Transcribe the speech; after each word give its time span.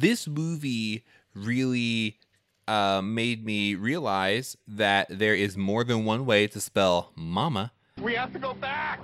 This 0.00 0.28
movie 0.28 1.04
really 1.34 2.20
uh, 2.68 3.00
made 3.02 3.44
me 3.44 3.74
realize 3.74 4.56
that 4.68 5.08
there 5.10 5.34
is 5.34 5.56
more 5.56 5.82
than 5.82 6.04
one 6.04 6.24
way 6.24 6.46
to 6.46 6.60
spell 6.60 7.10
mama. 7.16 7.72
We 8.00 8.14
have 8.14 8.32
to 8.32 8.38
go 8.38 8.54
back! 8.54 9.00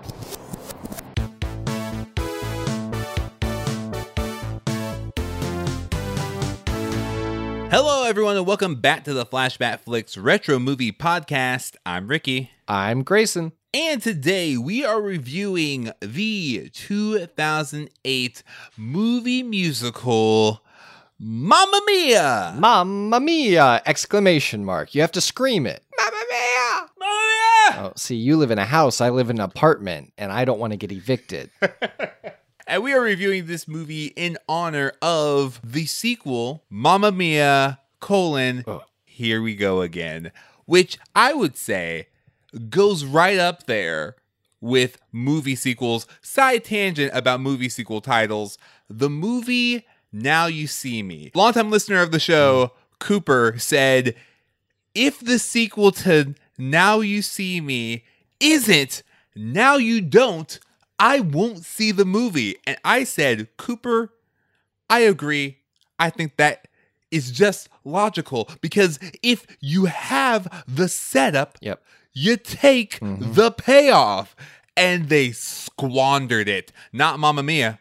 Hello, 7.73 8.05
everyone, 8.05 8.37
and 8.37 8.47
welcome 8.47 8.77
back 8.77 9.03
to 9.03 9.13
the 9.13 9.27
Flashback 9.27 9.81
Flicks 9.81 10.17
Retro 10.17 10.61
Movie 10.61 10.93
Podcast. 10.93 11.75
I'm 11.85 12.07
Ricky. 12.07 12.53
I'm 12.69 13.03
Grayson. 13.03 13.51
And 13.73 14.01
today 14.01 14.57
we 14.57 14.85
are 14.85 15.03
reviewing 15.03 15.91
the 16.01 16.71
2008 16.73 18.43
movie 18.77 19.43
musical 19.43 20.64
Mamma 21.19 21.81
Mia! 21.87 22.55
Mamma 22.59 23.21
mia! 23.21 23.81
Exclamation 23.87 24.65
mark. 24.65 24.95
You 24.95 25.01
have 25.01 25.13
to 25.13 25.21
scream 25.21 25.67
it. 25.67 25.83
Mamma 25.97 26.23
Mia! 26.31 26.89
Mamma 26.99 27.77
Mia! 27.79 27.85
Oh, 27.85 27.93
see, 27.97 28.17
you 28.17 28.37
live 28.37 28.51
in 28.51 28.59
a 28.59 28.65
house, 28.65 29.01
I 29.01 29.11
live 29.11 29.31
in 29.31 29.39
an 29.39 29.45
apartment, 29.45 30.13
and 30.19 30.33
I 30.33 30.45
don't 30.45 30.59
want 30.59 30.73
to 30.73 30.77
get 30.77 30.93
evicted. 30.93 31.51
And 32.67 32.83
we 32.83 32.95
are 32.95 33.01
reviewing 33.03 33.45
this 33.45 33.69
movie 33.69 34.07
in 34.17 34.39
honor 34.49 34.95
of 35.03 35.61
the 35.63 35.85
sequel, 35.85 36.65
Mamma 36.71 37.13
Mia, 37.13 37.79
colon, 38.01 38.65
Oh. 38.67 38.83
Here 39.05 39.43
We 39.43 39.55
Go 39.55 39.83
Again, 39.83 40.33
which 40.65 40.99
I 41.15 41.35
would 41.35 41.59
say 41.59 42.09
goes 42.71 43.05
right 43.05 43.39
up 43.39 43.67
there 43.67 44.17
with 44.63 44.99
movie 45.13 45.57
sequels. 45.57 46.07
Side 46.23 46.65
tangent 46.65 47.13
about 47.15 47.41
movie 47.41 47.69
sequel 47.69 48.01
titles. 48.01 48.57
The 48.89 49.11
movie 49.11 49.87
Now 50.15 50.47
You 50.47 50.69
See 50.69 51.03
Me. 51.03 51.33
Longtime 51.35 51.71
listener 51.71 52.01
of 52.01 52.13
the 52.13 52.21
show, 52.21 52.67
mm. 52.67 52.71
Cooper, 53.01 53.57
said, 53.59 54.15
if 54.95 55.19
the 55.19 55.41
sequel 55.41 55.91
to 55.91 56.35
Now 56.57 57.01
You 57.01 57.21
See 57.21 57.61
Me 57.61 58.05
isn't 58.39 59.03
Now 59.35 59.75
You 59.75 60.01
Don't, 60.01 60.61
I 61.01 61.19
won't 61.19 61.65
see 61.65 61.91
the 61.91 62.05
movie. 62.05 62.57
And 62.65 62.79
I 62.85 63.03
said, 63.03 63.49
Cooper, 63.57 64.13
I 64.89 65.01
agree. 65.01 65.59
I 65.99 66.11
think 66.11 66.37
that 66.37 66.69
is 67.11 67.33
just 67.33 67.69
logical 67.85 68.49
because 68.61 69.01
if 69.23 69.47
you 69.61 69.87
have 69.87 70.65
the 70.69 70.89
setup, 70.89 71.59
Yep. 71.61 71.83
you 72.13 72.37
take 72.37 73.01
mm-hmm. 73.01 73.33
the 73.33 73.51
payoff. 73.51 74.37
And 74.77 75.09
they 75.09 75.31
squandered 75.31 76.49
it. 76.49 76.73
Not 76.93 77.21
Mamma 77.21 77.45
Mia. 77.45 77.79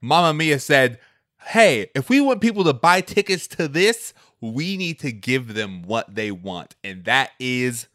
Mamma 0.00 0.32
Mia 0.32 0.60
said, 0.60 1.00
Hey, 1.46 1.88
if 1.94 2.08
we 2.08 2.20
want 2.20 2.40
people 2.40 2.64
to 2.64 2.72
buy 2.72 3.00
tickets 3.00 3.46
to 3.48 3.68
this, 3.68 4.12
we 4.40 4.76
need 4.76 4.98
to 5.00 5.12
give 5.12 5.54
them 5.54 5.82
what 5.82 6.14
they 6.14 6.30
want. 6.30 6.74
And 6.82 7.04
that 7.04 7.30
is 7.38 7.86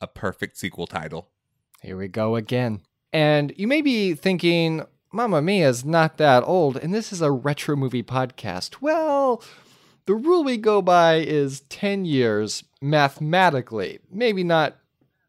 a 0.00 0.06
perfect 0.06 0.56
sequel 0.56 0.86
title. 0.86 1.28
Here 1.82 1.96
we 1.96 2.08
go 2.08 2.36
again. 2.36 2.80
And 3.12 3.52
you 3.56 3.66
may 3.66 3.80
be 3.82 4.14
thinking, 4.14 4.84
Mamma 5.12 5.42
Mia's 5.42 5.84
not 5.84 6.18
that 6.18 6.44
old, 6.44 6.76
and 6.76 6.94
this 6.94 7.12
is 7.12 7.20
a 7.20 7.30
retro 7.32 7.74
movie 7.74 8.02
podcast. 8.02 8.80
Well, 8.80 9.42
the 10.06 10.14
rule 10.14 10.44
we 10.44 10.56
go 10.56 10.80
by 10.82 11.16
is 11.16 11.60
10 11.62 12.04
years 12.04 12.62
mathematically, 12.80 13.98
maybe 14.10 14.44
not 14.44 14.76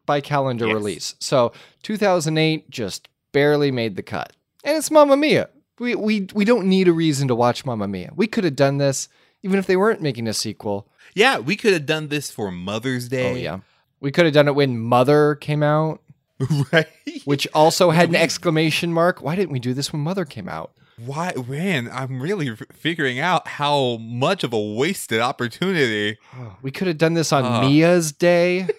by 0.06 0.20
calendar 0.20 0.66
Yes. 0.66 0.74
release. 0.74 1.14
So 1.18 1.52
2008 1.82 2.70
just 2.70 3.08
barely 3.32 3.70
made 3.70 3.96
the 3.96 4.02
cut. 4.02 4.32
And 4.62 4.76
it's 4.76 4.90
Mamma 4.90 5.16
Mia. 5.16 5.48
We, 5.80 5.94
we, 5.96 6.28
we 6.34 6.44
don't 6.44 6.66
need 6.66 6.86
a 6.88 6.92
reason 6.92 7.26
to 7.28 7.34
watch 7.34 7.64
Mamma 7.64 7.88
Mia. 7.88 8.12
We 8.14 8.26
could 8.28 8.44
have 8.44 8.54
done 8.54 8.78
this 8.78 9.08
even 9.42 9.58
if 9.58 9.66
they 9.66 9.76
weren't 9.76 10.02
making 10.02 10.28
a 10.28 10.34
sequel. 10.34 10.86
Yeah, 11.14 11.38
we 11.38 11.56
could 11.56 11.72
have 11.72 11.86
done 11.86 12.08
this 12.08 12.30
for 12.30 12.52
Mother's 12.52 13.08
Day. 13.08 13.32
Oh, 13.32 13.34
yeah. 13.34 13.58
We 13.98 14.12
could 14.12 14.26
have 14.26 14.34
done 14.34 14.46
it 14.46 14.54
when 14.54 14.78
Mother 14.78 15.34
came 15.34 15.62
out. 15.62 16.00
right? 16.72 16.86
which 17.24 17.46
also 17.52 17.90
had 17.90 18.08
an 18.08 18.14
exclamation 18.16 18.92
mark. 18.92 19.20
Why 19.20 19.34
didn't 19.36 19.50
we 19.52 19.58
do 19.58 19.74
this 19.74 19.92
when 19.92 20.00
Mother 20.02 20.24
came 20.24 20.48
out? 20.48 20.72
Why, 20.96 21.32
man, 21.48 21.88
I'm 21.92 22.20
really 22.22 22.54
figuring 22.74 23.18
out 23.18 23.46
how 23.48 23.96
much 23.98 24.44
of 24.44 24.52
a 24.52 24.60
wasted 24.60 25.20
opportunity. 25.20 26.18
We 26.62 26.70
could 26.70 26.86
have 26.88 26.98
done 26.98 27.14
this 27.14 27.32
on 27.32 27.44
Oh. 27.44 27.60
Mia's 27.68 28.12
day. 28.12 28.68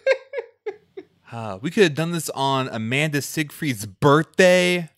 Uh, 1.31 1.57
we 1.61 1.71
could 1.71 1.83
have 1.83 1.95
done 1.95 2.11
this 2.11 2.29
on 2.31 2.67
Amanda 2.67 3.21
Siegfried's 3.21 3.85
birthday. 3.85 4.89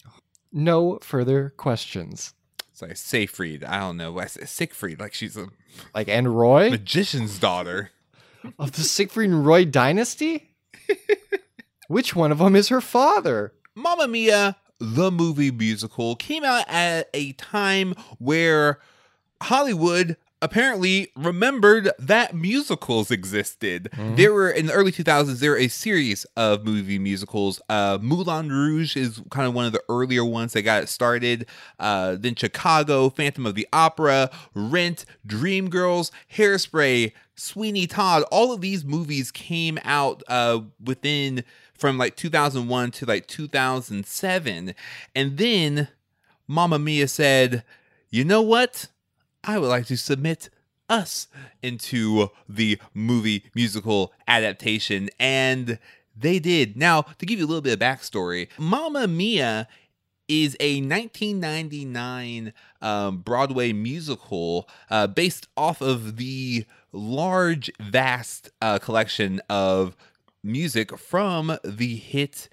No 0.53 0.99
further 1.01 1.53
questions. 1.57 2.33
Sorry, 2.73 2.95
Seyfried. 2.95 3.63
I 3.63 3.79
don't 3.79 3.97
know. 3.97 4.19
Siegfried, 4.25 4.99
like 4.99 5.13
she's 5.13 5.35
a 5.35 5.47
Like, 5.93 6.07
and 6.07 6.35
Roy 6.37 6.69
magician's 6.69 7.39
daughter. 7.39 7.91
of 8.59 8.73
the 8.73 8.81
Siegfried 8.81 9.29
and 9.29 9.45
Roy 9.45 9.65
dynasty? 9.65 10.51
Which 11.87 12.15
one 12.15 12.31
of 12.31 12.37
them 12.39 12.55
is 12.55 12.69
her 12.69 12.81
father? 12.81 13.53
Mamma 13.75 14.07
Mia, 14.07 14.55
the 14.79 15.11
movie 15.11 15.51
musical, 15.51 16.15
came 16.15 16.43
out 16.43 16.65
at 16.67 17.09
a 17.13 17.33
time 17.33 17.93
where 18.19 18.79
Hollywood 19.41 20.17
apparently 20.43 21.09
remembered 21.15 21.89
that 21.97 22.35
musicals 22.35 23.09
existed. 23.09 23.89
There 24.15 24.33
were 24.33 24.49
in 24.51 24.67
the 24.67 24.73
early 24.73 24.91
2000s 24.91 25.39
there 25.39 25.51
were 25.51 25.57
a 25.57 25.69
series 25.69 26.25
of 26.35 26.65
movie 26.65 26.99
musicals. 26.99 27.61
Uh, 27.69 27.97
Moulin 28.01 28.49
Rouge 28.49 28.97
is 28.97 29.21
kind 29.31 29.47
of 29.47 29.53
one 29.53 29.65
of 29.65 29.71
the 29.71 29.81
earlier 29.87 30.25
ones 30.25 30.53
that 30.53 30.63
got 30.63 30.83
it 30.83 30.89
started. 30.89 31.47
Uh, 31.79 32.17
then 32.19 32.35
Chicago, 32.35 33.09
Phantom 33.09 33.45
of 33.45 33.55
the 33.55 33.67
Opera, 33.71 34.29
Rent, 34.53 35.05
Dreamgirls, 35.25 36.11
Hairspray, 36.35 37.13
Sweeney 37.35 37.87
Todd. 37.87 38.23
All 38.29 38.51
of 38.51 38.61
these 38.61 38.83
movies 38.83 39.31
came 39.31 39.79
out 39.85 40.21
uh, 40.27 40.59
within 40.83 41.45
from 41.73 41.97
like 41.97 42.15
2001 42.17 42.91
to 42.91 43.05
like 43.05 43.27
2007. 43.27 44.75
And 45.15 45.37
then 45.37 45.87
Mamma 46.47 46.79
Mia 46.79 47.07
said, 47.07 47.63
you 48.09 48.23
know 48.23 48.41
what? 48.41 48.89
I 49.43 49.57
would 49.57 49.67
like 49.67 49.85
to 49.87 49.97
submit 49.97 50.49
us 50.89 51.27
into 51.61 52.29
the 52.47 52.79
movie 52.93 53.45
musical 53.55 54.13
adaptation. 54.27 55.09
And 55.19 55.79
they 56.15 56.39
did. 56.39 56.77
Now, 56.77 57.01
to 57.17 57.25
give 57.25 57.39
you 57.39 57.45
a 57.45 57.47
little 57.47 57.61
bit 57.61 57.73
of 57.73 57.79
backstory, 57.79 58.47
Mamma 58.57 59.07
Mia 59.07 59.67
is 60.27 60.55
a 60.59 60.81
1999 60.81 62.53
um, 62.81 63.17
Broadway 63.17 63.73
musical 63.73 64.69
uh, 64.89 65.07
based 65.07 65.47
off 65.57 65.81
of 65.81 66.17
the 66.17 66.65
large, 66.91 67.71
vast 67.79 68.51
uh, 68.61 68.79
collection 68.79 69.41
of 69.49 69.95
music 70.43 70.97
from 70.97 71.57
the 71.63 71.95
hit 71.95 72.49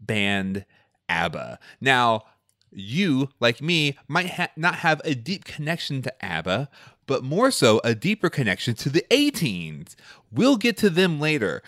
band 0.00 0.64
ABBA. 1.08 1.58
Now, 1.80 2.24
you, 2.72 3.30
like 3.40 3.60
me, 3.60 3.98
might 4.08 4.30
ha- 4.30 4.50
not 4.56 4.76
have 4.76 5.00
a 5.04 5.14
deep 5.14 5.44
connection 5.44 6.02
to 6.02 6.24
ABBA, 6.24 6.68
but 7.06 7.24
more 7.24 7.50
so 7.50 7.80
a 7.82 7.94
deeper 7.94 8.30
connection 8.30 8.74
to 8.74 8.88
the 8.88 9.04
A 9.10 9.30
teens. 9.30 9.96
We'll 10.30 10.56
get 10.56 10.76
to 10.78 10.90
them 10.90 11.20
later. 11.20 11.62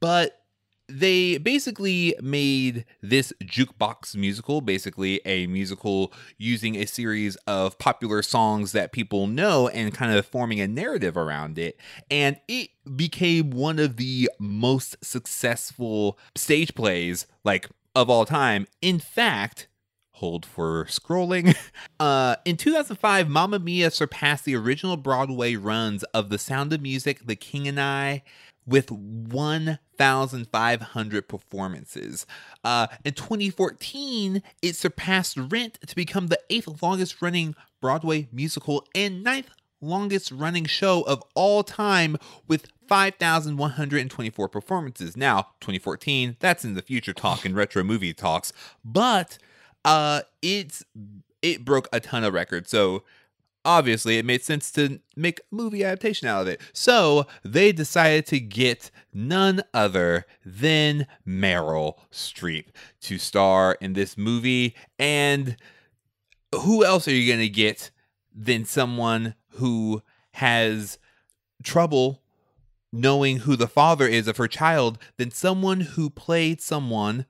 But 0.00 0.40
they 0.88 1.38
basically 1.38 2.14
made 2.22 2.84
this 3.02 3.32
jukebox 3.42 4.14
musical, 4.14 4.60
basically 4.60 5.20
a 5.24 5.46
musical 5.48 6.12
using 6.38 6.76
a 6.76 6.86
series 6.86 7.36
of 7.46 7.78
popular 7.78 8.22
songs 8.22 8.72
that 8.72 8.92
people 8.92 9.26
know 9.26 9.68
and 9.68 9.92
kind 9.92 10.16
of 10.16 10.26
forming 10.26 10.60
a 10.60 10.68
narrative 10.68 11.16
around 11.16 11.58
it. 11.58 11.78
And 12.10 12.38
it 12.46 12.70
became 12.94 13.50
one 13.50 13.78
of 13.78 13.96
the 13.96 14.30
most 14.38 14.96
successful 15.04 16.18
stage 16.36 16.74
plays, 16.74 17.26
like 17.42 17.68
of 17.94 18.08
all 18.08 18.24
time. 18.24 18.66
In 18.80 19.00
fact, 19.00 19.66
hold 20.16 20.46
for 20.46 20.84
scrolling. 20.86 21.54
Uh, 21.98 22.36
in 22.44 22.58
2005, 22.58 23.30
Mamma 23.30 23.58
Mia 23.58 23.90
surpassed 23.90 24.44
the 24.44 24.54
original 24.54 24.98
Broadway 24.98 25.56
runs 25.56 26.02
of 26.04 26.28
The 26.28 26.36
Sound 26.36 26.74
of 26.74 26.82
Music, 26.82 27.20
The 27.24 27.36
King 27.36 27.66
and 27.66 27.80
I, 27.80 28.22
with 28.66 28.90
1,500 28.90 31.28
performances. 31.28 32.26
Uh, 32.62 32.88
in 33.02 33.14
2014, 33.14 34.42
it 34.60 34.76
surpassed 34.76 35.38
Rent 35.38 35.78
to 35.86 35.96
become 35.96 36.26
the 36.26 36.38
eighth 36.50 36.82
longest 36.82 37.22
running 37.22 37.54
Broadway 37.80 38.28
musical 38.30 38.86
and 38.94 39.24
ninth 39.24 39.48
longest 39.80 40.30
running 40.30 40.66
show 40.66 41.00
of 41.02 41.22
all 41.34 41.62
time 41.62 42.18
with 42.46 42.66
5,124 42.88 44.48
performances. 44.48 45.16
Now, 45.16 45.48
2014, 45.60 46.36
that's 46.40 46.64
in 46.64 46.74
the 46.74 46.82
future 46.82 47.14
talk 47.14 47.46
and 47.46 47.56
retro 47.56 47.82
movie 47.82 48.12
talks, 48.12 48.52
but 48.84 49.38
uh 49.86 50.20
it's 50.42 50.84
it 51.42 51.64
broke 51.64 51.88
a 51.92 52.00
ton 52.00 52.24
of 52.24 52.34
records. 52.34 52.70
So 52.70 53.04
obviously 53.64 54.18
it 54.18 54.24
made 54.24 54.42
sense 54.42 54.70
to 54.72 55.00
make 55.16 55.40
movie 55.50 55.84
adaptation 55.84 56.28
out 56.28 56.42
of 56.42 56.48
it. 56.48 56.60
So 56.72 57.26
they 57.44 57.72
decided 57.72 58.26
to 58.26 58.40
get 58.40 58.90
none 59.12 59.62
other 59.74 60.24
than 60.44 61.06
Meryl 61.26 61.98
Streep 62.12 62.66
to 63.02 63.18
star 63.18 63.76
in 63.80 63.92
this 63.94 64.16
movie. 64.16 64.74
And 64.98 65.56
who 66.54 66.84
else 66.84 67.08
are 67.08 67.14
you 67.14 67.26
going 67.26 67.46
to 67.46 67.48
get 67.48 67.90
than 68.34 68.64
someone 68.64 69.34
who 69.50 70.02
has 70.32 70.98
trouble 71.62 72.22
knowing 72.92 73.38
who 73.38 73.56
the 73.56 73.66
father 73.66 74.06
is 74.06 74.28
of 74.28 74.36
her 74.36 74.48
child 74.48 74.98
than 75.16 75.30
someone 75.30 75.80
who 75.80 76.08
played 76.08 76.60
someone 76.60 77.26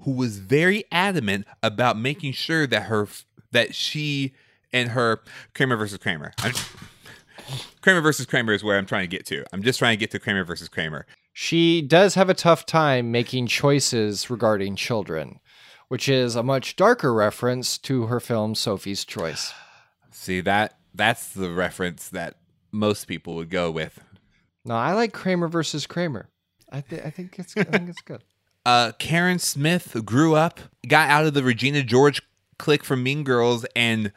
who 0.00 0.12
was 0.12 0.38
very 0.38 0.84
adamant 0.92 1.46
about 1.62 1.98
making 1.98 2.32
sure 2.32 2.66
that 2.66 2.84
her 2.84 3.08
that 3.52 3.74
she 3.74 4.32
and 4.72 4.90
her 4.90 5.20
Kramer 5.54 5.76
versus 5.76 5.98
Kramer. 5.98 6.32
I'm, 6.38 6.54
Kramer 7.80 8.00
versus 8.00 8.26
Kramer 8.26 8.52
is 8.52 8.64
where 8.64 8.78
I'm 8.78 8.86
trying 8.86 9.04
to 9.04 9.16
get 9.16 9.26
to. 9.26 9.44
I'm 9.52 9.62
just 9.62 9.78
trying 9.78 9.96
to 9.96 10.00
get 10.00 10.10
to 10.12 10.18
Kramer 10.18 10.44
versus 10.44 10.68
Kramer. 10.68 11.06
She 11.32 11.82
does 11.82 12.14
have 12.14 12.30
a 12.30 12.34
tough 12.34 12.64
time 12.66 13.10
making 13.10 13.48
choices 13.48 14.30
regarding 14.30 14.76
children, 14.76 15.40
which 15.88 16.08
is 16.08 16.36
a 16.36 16.42
much 16.42 16.76
darker 16.76 17.12
reference 17.12 17.76
to 17.78 18.06
her 18.06 18.20
film 18.20 18.54
Sophie's 18.54 19.04
Choice. 19.04 19.52
See 20.10 20.40
that 20.42 20.78
that's 20.94 21.28
the 21.30 21.50
reference 21.50 22.08
that 22.10 22.36
most 22.70 23.06
people 23.06 23.34
would 23.34 23.50
go 23.50 23.70
with. 23.70 24.00
No, 24.64 24.74
I 24.74 24.92
like 24.92 25.12
Kramer 25.12 25.48
versus 25.48 25.86
Kramer. 25.86 26.30
I, 26.70 26.80
th- 26.80 27.02
I 27.04 27.10
think 27.10 27.38
it's 27.38 27.56
I 27.56 27.64
think 27.64 27.88
it's 27.88 28.00
good. 28.00 28.22
Uh, 28.64 28.92
Karen 28.98 29.38
Smith 29.38 29.96
grew 30.04 30.34
up, 30.34 30.60
got 30.88 31.10
out 31.10 31.26
of 31.26 31.34
the 31.34 31.42
Regina 31.42 31.82
George 31.82 32.22
clique 32.58 32.84
from 32.84 33.02
Mean 33.02 33.24
Girls, 33.24 33.66
and 33.76 34.12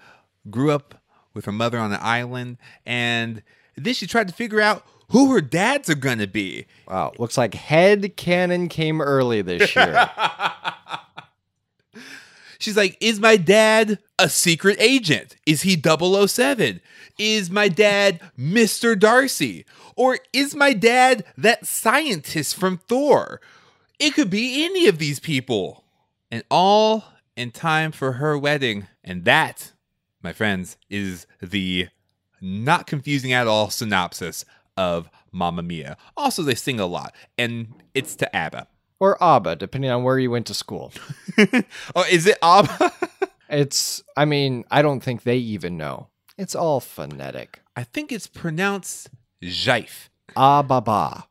grew 0.49 0.71
up 0.71 1.01
with 1.33 1.45
her 1.45 1.51
mother 1.51 1.77
on 1.77 1.91
an 1.91 1.99
island. 2.01 2.57
And 2.85 3.44
then 3.75 3.94
she 3.94 4.07
tried 4.07 4.27
to 4.29 4.33
figure 4.33 4.61
out 4.61 4.85
who 5.09 5.33
her 5.33 5.41
dads 5.41 5.89
are 5.89 5.95
gonna 5.95 6.27
be. 6.27 6.65
Wow, 6.88 7.13
looks 7.17 7.38
like 7.38 7.53
head 7.53 8.15
canon 8.17 8.69
came 8.69 9.01
early 9.01 9.41
this 9.41 9.75
year. 9.75 10.09
She's 12.59 12.75
like, 12.77 12.97
Is 13.00 13.19
my 13.19 13.38
dad 13.38 14.00
a 14.19 14.29
secret 14.29 14.77
agent? 14.79 15.35
Is 15.45 15.61
he 15.61 15.79
007? 15.81 16.81
Is 17.17 17.50
my 17.50 17.67
dad 17.67 18.19
Mr. 18.38 18.97
Darcy? 18.97 19.65
Or 19.95 20.19
is 20.33 20.55
my 20.55 20.73
dad 20.73 21.23
that 21.38 21.65
scientist 21.65 22.55
from 22.55 22.77
Thor? 22.77 23.41
It 23.99 24.13
could 24.13 24.29
be 24.29 24.63
any 24.65 24.88
of 24.88 24.97
these 24.99 25.19
people. 25.19 25.83
And 26.29 26.44
all 26.51 27.05
in 27.35 27.51
time 27.51 27.91
for 27.91 28.13
her 28.13 28.38
wedding. 28.38 28.88
And 29.03 29.23
that, 29.25 29.73
my 30.21 30.33
friends, 30.33 30.77
is 30.89 31.25
the 31.41 31.88
not 32.41 32.85
confusing 32.88 33.31
at 33.33 33.47
all 33.47 33.69
synopsis 33.69 34.45
of 34.75 35.09
Mamma 35.31 35.63
Mia. 35.63 35.97
Also, 36.15 36.44
they 36.44 36.55
sing 36.55 36.79
a 36.79 36.85
lot, 36.85 37.13
and 37.38 37.73
it's 37.94 38.15
to 38.17 38.35
ABBA. 38.35 38.67
or 38.99 39.21
ABBA, 39.23 39.55
depending 39.57 39.91
on 39.91 40.03
where 40.03 40.19
you 40.19 40.31
went 40.31 40.47
to 40.47 40.53
school. 40.53 40.91
oh, 41.95 42.05
is 42.09 42.25
it 42.27 42.38
ABBA? 42.41 42.91
It's, 43.50 44.03
I 44.17 44.25
mean, 44.25 44.65
I 44.69 44.81
don't 44.81 45.00
think 45.00 45.23
they 45.23 45.38
even 45.38 45.77
know. 45.77 46.09
It's 46.38 46.53
all 46.53 46.81
phonetic. 46.81 47.61
I 47.77 47.85
think 47.85 48.11
it's 48.11 48.27
pronounced 48.27 49.09
Jife. 49.41 50.09
Ababa. 50.35 51.27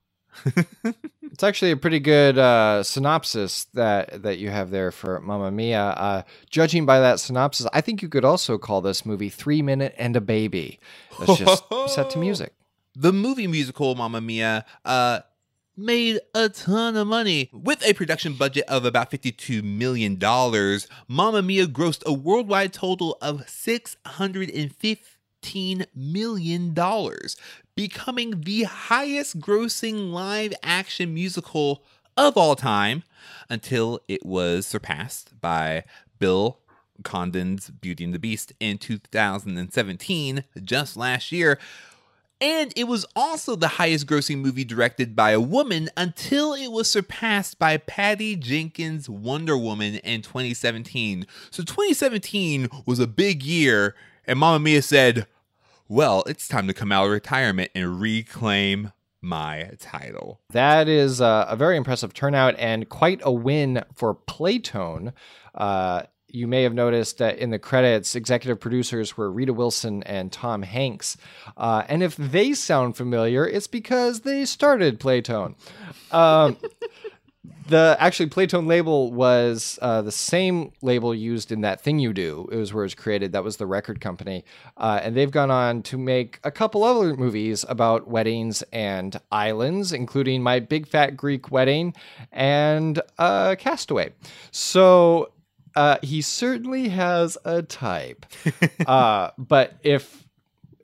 It's 1.37 1.43
actually 1.45 1.73
a 1.73 1.77
pretty 1.77 2.01
good 2.01 2.39
uh, 2.39 2.83
synopsis 2.83 3.65
that 3.75 4.23
that 4.23 4.39
you 4.39 4.49
have 4.49 4.71
there 4.71 4.91
for 4.91 5.21
Mamma 5.21 5.51
Mia. 5.51 5.83
Uh, 5.83 6.23
judging 6.49 6.87
by 6.87 6.99
that 7.01 7.21
synopsis, 7.21 7.67
I 7.75 7.83
think 7.83 8.01
you 8.01 8.09
could 8.09 8.25
also 8.25 8.57
call 8.57 8.81
this 8.81 9.05
movie 9.05 9.29
Three 9.29 9.61
Men 9.61 9.83
and 9.83 10.17
a 10.17 10.23
Baby. 10.23 10.81
That's 11.19 11.39
just 11.39 11.65
set 11.89 12.09
to 12.11 12.19
music. 12.19 12.55
The 12.99 13.13
movie 13.13 13.47
musical 13.47 13.95
Mamma 13.95 14.23
Mia 14.23 14.65
uh, 14.87 15.21
made 15.77 16.19
a 16.35 16.49
ton 16.49 16.97
of 16.97 17.07
money. 17.07 17.51
With 17.53 17.87
a 17.87 17.93
production 17.93 18.33
budget 18.33 18.65
of 18.69 18.87
about 18.87 19.11
$52 19.11 19.63
million, 19.63 20.19
Mamma 21.07 21.43
Mia 21.43 21.67
grossed 21.67 22.03
a 22.07 22.15
worldwide 22.15 22.73
total 22.73 23.19
of 23.21 23.47
$615 25.43 25.87
million, 25.95 26.75
becoming 27.75 28.41
the 28.43 28.65
highest 28.65 29.41
grossing 29.41 30.13
live 30.13 30.55
action 30.63 31.15
musical 31.15 31.85
of 32.17 32.37
all 32.37 32.57
time 32.57 33.03
until 33.49 34.01
it 34.09 34.25
was 34.25 34.67
surpassed 34.67 35.39
by 35.41 35.85
Bill 36.19 36.59
Condon's 37.03 37.71
Beauty 37.71 38.05
and 38.05 38.15
the 38.15 38.19
Beast 38.19 38.53
in 38.59 38.79
2017, 38.79 40.45
just 40.63 40.97
last 40.97 41.31
year. 41.33 41.59
And 42.39 42.73
it 42.77 42.85
was 42.85 43.07
also 43.17 43.57
the 43.57 43.69
highest 43.69 44.07
grossing 44.07 44.39
movie 44.39 44.65
directed 44.65 45.17
by 45.17 45.31
a 45.31 45.41
woman 45.41 45.89
until 45.97 46.53
it 46.53 46.69
was 46.69 46.91
surpassed 46.91 47.59
by 47.59 47.79
Patty 47.79 48.37
Jenkins' 48.37 49.09
Wonder 49.09 49.57
Woman 49.57 49.97
in 49.97 50.21
2017. 50.21 51.27
So 51.51 51.63
2017 51.63 52.69
was 52.85 52.99
a 52.99 53.07
big 53.07 53.43
year, 53.43 53.95
and 54.27 54.39
Mamma 54.39 54.59
Mia 54.59 54.83
said, 54.83 55.27
Well, 55.89 56.23
it's 56.27 56.49
time 56.49 56.67
to 56.67 56.75
come 56.75 56.93
out 56.93 57.07
of 57.07 57.11
retirement 57.11 57.71
and 57.75 58.01
reclaim 58.01 58.93
my 59.21 59.71
title. 59.79 60.41
That 60.51 60.89
is 60.89 61.21
uh, 61.21 61.47
a 61.49 61.57
very 61.57 61.77
impressive 61.77 62.15
turnout 62.15 62.55
and 62.59 62.89
quite 62.89 63.21
a 63.23 63.33
win 63.33 63.83
for 63.95 64.15
Playtone. 64.15 65.13
Uh, 65.55 66.03
you 66.29 66.47
may 66.47 66.63
have 66.65 66.75
noticed 66.75 67.19
that 67.19 67.39
in 67.39 67.51
the 67.51 67.59
credits, 67.59 68.15
executive 68.15 68.61
producers 68.61 69.17
were 69.17 69.31
Rita 69.31 69.53
Wilson 69.53 70.03
and 70.03 70.31
Tom 70.31 70.63
Hanks. 70.63 71.17
Uh, 71.57 71.85
and 71.89 72.03
if 72.03 72.17
they 72.17 72.53
sound 72.53 72.97
familiar, 72.97 73.47
it's 73.47 73.67
because 73.67 74.21
they 74.21 74.45
started 74.45 75.01
Playtone. 75.01 75.55
Um, 76.13 76.59
the 77.69 77.97
actually 77.99 78.29
Playtone 78.29 78.67
label 78.67 79.13
was 79.13 79.79
uh, 79.83 80.03
the 80.03 80.13
same 80.13 80.73
label 80.83 81.15
used 81.15 81.51
in 81.51 81.63
that 81.63 81.81
thing 81.81 81.99
you 81.99 82.13
do. 82.13 82.49
It 82.53 82.57
was 82.57 82.73
where 82.73 82.85
it 82.85 82.87
was 82.87 82.95
created. 82.95 83.33
That 83.33 83.45
was 83.45 83.57
the 83.57 83.67
record 83.67 84.01
company, 84.01 84.45
uh, 84.77 85.01
and 85.03 85.17
they've 85.17 85.31
gone 85.31 85.51
on 85.51 85.83
to 85.85 85.99
make 85.99 86.39
a 86.45 86.51
couple 86.51 86.85
other 86.85 87.17
movies 87.17 87.65
about 87.69 88.09
weddings 88.09 88.63
and 88.73 89.21
islands, 89.33 89.93
including 89.93 90.43
My 90.43 90.61
Big 90.61 90.87
Fat 90.87 91.17
Greek 91.17 91.51
Wedding 91.51 91.95
and 92.33 93.01
uh, 93.19 93.57
Castaway. 93.59 94.13
So 94.51 95.33
uh, 95.75 95.99
he 96.03 96.23
certainly 96.23 96.89
has 96.89 97.37
a 97.45 97.63
type. 97.63 98.27
uh, 98.87 99.31
but 99.39 99.75
if 99.83 100.26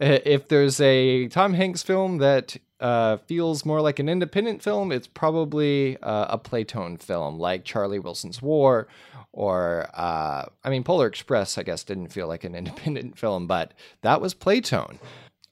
if 0.02 0.48
there's 0.48 0.80
a 0.80 1.28
Tom 1.28 1.54
Hanks 1.54 1.82
film 1.82 2.18
that 2.18 2.56
uh, 2.80 3.18
feels 3.18 3.64
more 3.64 3.80
like 3.80 3.98
an 3.98 4.08
independent 4.08 4.62
film, 4.62 4.90
it's 4.90 5.06
probably 5.06 5.96
uh, 6.02 6.26
a 6.30 6.38
Playtone 6.38 7.00
film 7.00 7.38
like 7.38 7.64
Charlie 7.64 8.00
Wilson's 8.00 8.42
War, 8.42 8.88
or 9.32 9.88
uh, 9.94 10.46
I 10.64 10.70
mean, 10.70 10.82
Polar 10.82 11.06
Express. 11.06 11.56
I 11.56 11.62
guess 11.62 11.84
didn't 11.84 12.08
feel 12.08 12.26
like 12.26 12.44
an 12.44 12.54
independent 12.56 13.18
film, 13.18 13.46
but 13.46 13.72
that 14.02 14.20
was 14.20 14.34
Playtone. 14.34 14.98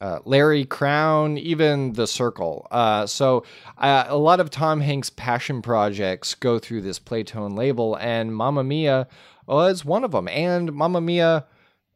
Uh, 0.01 0.19
Larry 0.25 0.65
Crowne, 0.65 1.39
even 1.39 1.93
The 1.93 2.07
Circle. 2.07 2.67
Uh, 2.71 3.07
so 3.07 3.45
uh, 3.77 4.07
a 4.09 4.17
lot 4.17 4.41
of 4.41 4.49
Tom 4.49 4.81
Hanks' 4.81 5.11
passion 5.11 5.61
projects 5.61 6.35
go 6.35 6.59
through 6.59 6.81
this 6.81 6.99
Playtone 6.99 7.55
label, 7.57 7.97
and 7.97 8.35
Mamma 8.35 8.65
Mia 8.65 9.07
was 9.47 9.85
one 9.85 10.03
of 10.03 10.13
them. 10.13 10.27
And 10.29 10.73
Mamma 10.73 11.03
Mia 11.03 11.45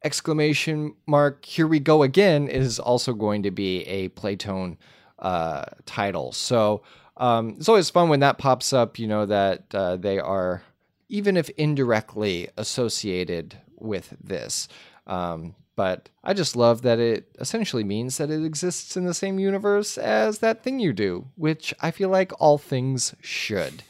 exclamation 0.04 0.94
mark 1.06 1.44
here 1.44 1.66
we 1.66 1.80
go 1.80 2.02
again 2.02 2.49
is 2.49 2.78
also 2.78 3.12
going 3.12 3.42
to 3.42 3.50
be 3.50 3.82
a 3.82 4.11
Playtone 4.11 4.76
uh, 5.18 5.64
title. 5.87 6.32
So 6.32 6.82
um, 7.16 7.56
it's 7.58 7.68
always 7.68 7.90
fun 7.90 8.08
when 8.08 8.20
that 8.20 8.38
pops 8.38 8.73
up. 8.73 8.99
You 8.99 9.06
know 9.08 9.26
that 9.26 9.75
uh, 9.75 9.96
they 9.96 10.18
are 10.18 10.62
even 11.08 11.37
if 11.37 11.49
indirectly 11.50 12.49
associated 12.56 13.56
with 13.78 14.14
this. 14.23 14.68
Um, 15.06 15.54
but 15.76 16.08
I 16.23 16.34
just 16.34 16.54
love 16.54 16.82
that 16.82 16.99
it 16.99 17.34
essentially 17.40 17.84
means 17.84 18.18
that 18.18 18.30
it 18.30 18.44
exists 18.44 18.96
in 18.96 19.06
the 19.06 19.14
same 19.14 19.38
universe 19.38 19.99
as 19.99 20.38
that 20.38 20.62
thing 20.62 20.78
you 20.78 20.92
do, 20.92 21.26
which 21.34 21.75
I 21.80 21.90
feel 21.90 22.08
like 22.08 22.32
all 22.40 22.58
things 22.58 23.14
should. 23.20 23.82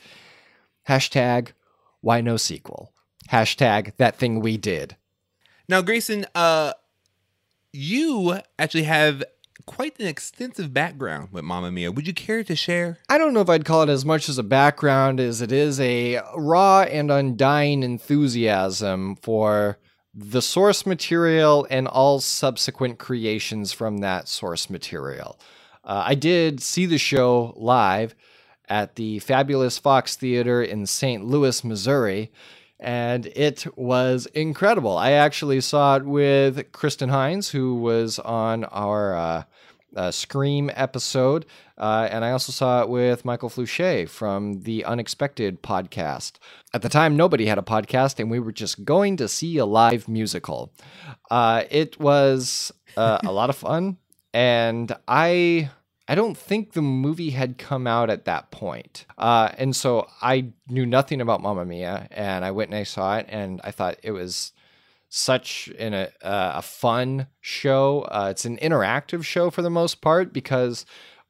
Hashtag 0.89 1.53
why 2.01 2.21
no 2.21 2.37
sequel. 2.37 2.93
Hashtag 3.31 3.97
that 3.97 4.17
thing 4.17 4.41
we 4.41 4.57
did. 4.57 4.97
Now, 5.69 5.81
Grayson, 5.81 6.27
uh, 6.35 6.75
you 7.73 8.39
actually 8.59 8.85
have 8.85 9.25
quite 9.67 9.99
an 9.99 10.07
extensive 10.07 10.75
background 10.75 11.29
with 11.33 11.45
Mamma 11.45 11.71
Mia. 11.71 11.91
Would 11.91 12.07
you 12.07 12.13
care 12.13 12.45
to 12.45 12.55
share? 12.55 12.99
I 13.09 13.17
don't 13.17 13.33
know 13.33 13.41
if 13.41 13.49
I'd 13.49 13.65
call 13.65 13.83
it 13.83 13.89
as 13.89 14.05
much 14.05 14.29
as 14.29 14.37
a 14.37 14.43
background 14.43 15.21
as 15.21 15.41
it 15.41 15.53
is 15.53 15.81
a 15.81 16.21
raw 16.37 16.83
and 16.83 17.11
undying 17.11 17.83
enthusiasm 17.83 19.17
for 19.17 19.79
the 20.15 20.43
source 20.43 20.87
material 20.87 21.67
and 21.71 21.89
all 21.89 22.21
subsequent 22.21 22.99
creations 22.99 23.73
from 23.73 23.99
that 23.99 24.29
source 24.29 24.69
material. 24.71 25.39
Uh, 25.83 26.05
I 26.07 26.15
did 26.15 26.63
see 26.63 26.87
the 26.87 26.99
show 26.99 27.55
live 27.57 28.15
at 28.69 28.97
the 28.97 29.19
fabulous 29.19 29.79
Fox 29.79 30.15
Theater 30.17 30.63
in 30.63 30.87
St. 30.87 31.25
Louis, 31.25 31.65
Missouri, 31.65 32.31
and 32.85 33.25
it 33.35 33.67
was 33.79 34.27
incredible. 34.27 34.99
I 34.99 35.13
actually 35.13 35.63
saw 35.63 35.97
it 35.97 36.05
with 36.05 36.71
Kristen 36.73 37.09
Hines, 37.09 37.49
who 37.49 37.77
was 37.77 38.19
on 38.19 38.65
our 38.65 39.17
uh, 39.17 39.43
uh, 39.97 40.11
Scream 40.11 40.71
episode, 40.75 41.47
uh, 41.79 42.09
and 42.11 42.27
I 42.27 42.33
also 42.33 42.53
saw 42.53 42.83
it 42.83 42.91
with 42.91 43.25
Michael 43.25 43.49
Flouché 43.49 44.07
from 44.07 44.61
the 44.63 44.85
Unexpected 44.85 45.63
podcast. 45.63 46.33
At 46.75 46.83
the 46.83 46.91
time, 46.91 47.17
nobody 47.17 47.47
had 47.47 47.57
a 47.57 47.63
podcast, 47.63 48.21
and 48.21 48.31
we 48.31 48.39
were 48.39 48.53
just 48.53 48.85
going 48.85 49.17
to 49.17 49.29
see 49.29 49.57
a 49.57 49.65
live 49.65 50.07
musical. 50.07 50.71
Uh, 51.31 51.65
it 51.71 51.99
was 51.99 52.71
uh, 52.99 53.19
a 53.25 53.33
lot 53.33 53.49
of 53.49 53.57
fun. 53.57 53.97
and 54.35 54.95
I 55.09 55.71
I 56.07 56.15
don't 56.15 56.37
think 56.37 56.73
the 56.73 56.83
movie 56.83 57.31
had 57.31 57.57
come 57.57 57.87
out 57.87 58.11
at 58.11 58.27
that 58.27 58.51
point. 58.51 59.07
Uh, 59.17 59.51
and 59.57 59.75
so 59.75 60.07
I 60.21 60.53
knew 60.69 60.85
nothing 60.85 61.21
about 61.21 61.41
Mamma 61.41 61.65
Mia, 61.65 62.09
and 62.11 62.45
I 62.45 62.51
went 62.51 62.71
and 62.71 62.79
I 62.79 62.83
saw 62.83 63.17
it, 63.17 63.27
and 63.29 63.61
I 63.65 63.71
thought 63.71 63.97
it 64.03 64.11
was 64.11 64.53
such 65.09 65.71
a, 65.79 66.09
a 66.23 66.61
fun 66.61 67.29
show. 67.41 68.03
Uh, 68.11 68.29
it's 68.31 68.45
an 68.45 68.59
interactive 68.59 69.25
show 69.25 69.49
for 69.49 69.63
the 69.63 69.71
most 69.71 70.01
part 70.01 70.33
because 70.33 70.85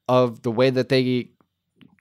of 0.08 0.42
the 0.42 0.50
way 0.50 0.70
that 0.70 0.88
they 0.88 1.30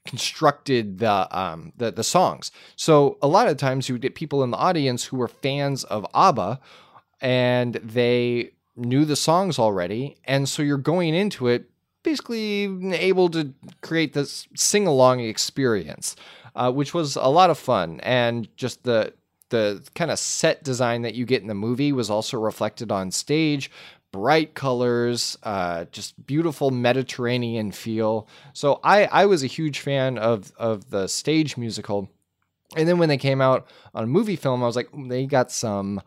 constructed 0.06 1.00
the 1.00 1.28
um 1.38 1.72
the, 1.78 1.92
the 1.92 2.04
songs. 2.04 2.52
So 2.76 3.18
a 3.22 3.28
lot 3.28 3.48
of 3.48 3.58
times 3.58 3.88
you 3.88 3.96
would 3.96 4.02
get 4.02 4.16
people 4.16 4.44
in 4.44 4.52
the 4.52 4.58
audience 4.58 5.06
who 5.06 5.18
were 5.18 5.30
fans 5.30 5.86
of 5.86 6.06
ABBA 6.14 6.60
and 7.22 7.76
they 7.76 8.52
knew 8.76 9.06
the 9.06 9.16
songs 9.16 9.60
already. 9.60 10.18
And 10.26 10.50
so 10.50 10.62
you're 10.62 10.78
going 10.78 11.14
into 11.16 11.48
it 11.48 11.70
basically 12.04 12.94
able 12.94 13.30
to 13.30 13.54
create 13.82 14.14
this 14.14 14.48
sing 14.56 14.88
along 14.88 15.22
experience, 15.22 16.16
uh, 16.56 16.72
which 16.72 16.94
was 16.94 17.16
a 17.16 17.28
lot 17.28 17.50
of 17.50 17.58
fun. 17.58 18.00
And 18.02 18.48
just 18.56 18.84
the 18.84 19.14
the 19.50 19.88
kind 19.94 20.10
of 20.10 20.18
set 20.18 20.64
design 20.64 21.04
that 21.04 21.14
you 21.14 21.26
get 21.26 21.42
in 21.42 21.48
the 21.48 21.54
movie 21.54 21.92
was 21.92 22.10
also 22.10 22.40
reflected 22.40 22.92
on 22.92 23.12
stage. 23.12 23.70
Bright 24.12 24.54
colors, 24.54 25.38
uh, 25.44 25.86
just 25.92 26.26
beautiful 26.26 26.70
Mediterranean 26.70 27.72
feel. 27.72 28.28
So 28.54 28.80
I, 28.84 29.06
I 29.06 29.26
was 29.26 29.44
a 29.44 29.48
huge 29.48 29.80
fan 29.80 30.18
of 30.18 30.52
of 30.58 30.90
the 30.90 31.08
stage 31.08 31.58
musical. 31.58 32.10
And 32.76 32.88
then 32.88 32.98
when 32.98 33.10
they 33.10 33.18
came 33.18 33.42
out 33.42 33.68
on 33.94 34.04
a 34.04 34.08
movie 34.08 34.36
film, 34.36 34.64
I 34.64 34.66
was 34.66 34.76
like, 34.76 34.90
they 35.08 35.28
got 35.28 35.52
some 35.52 36.02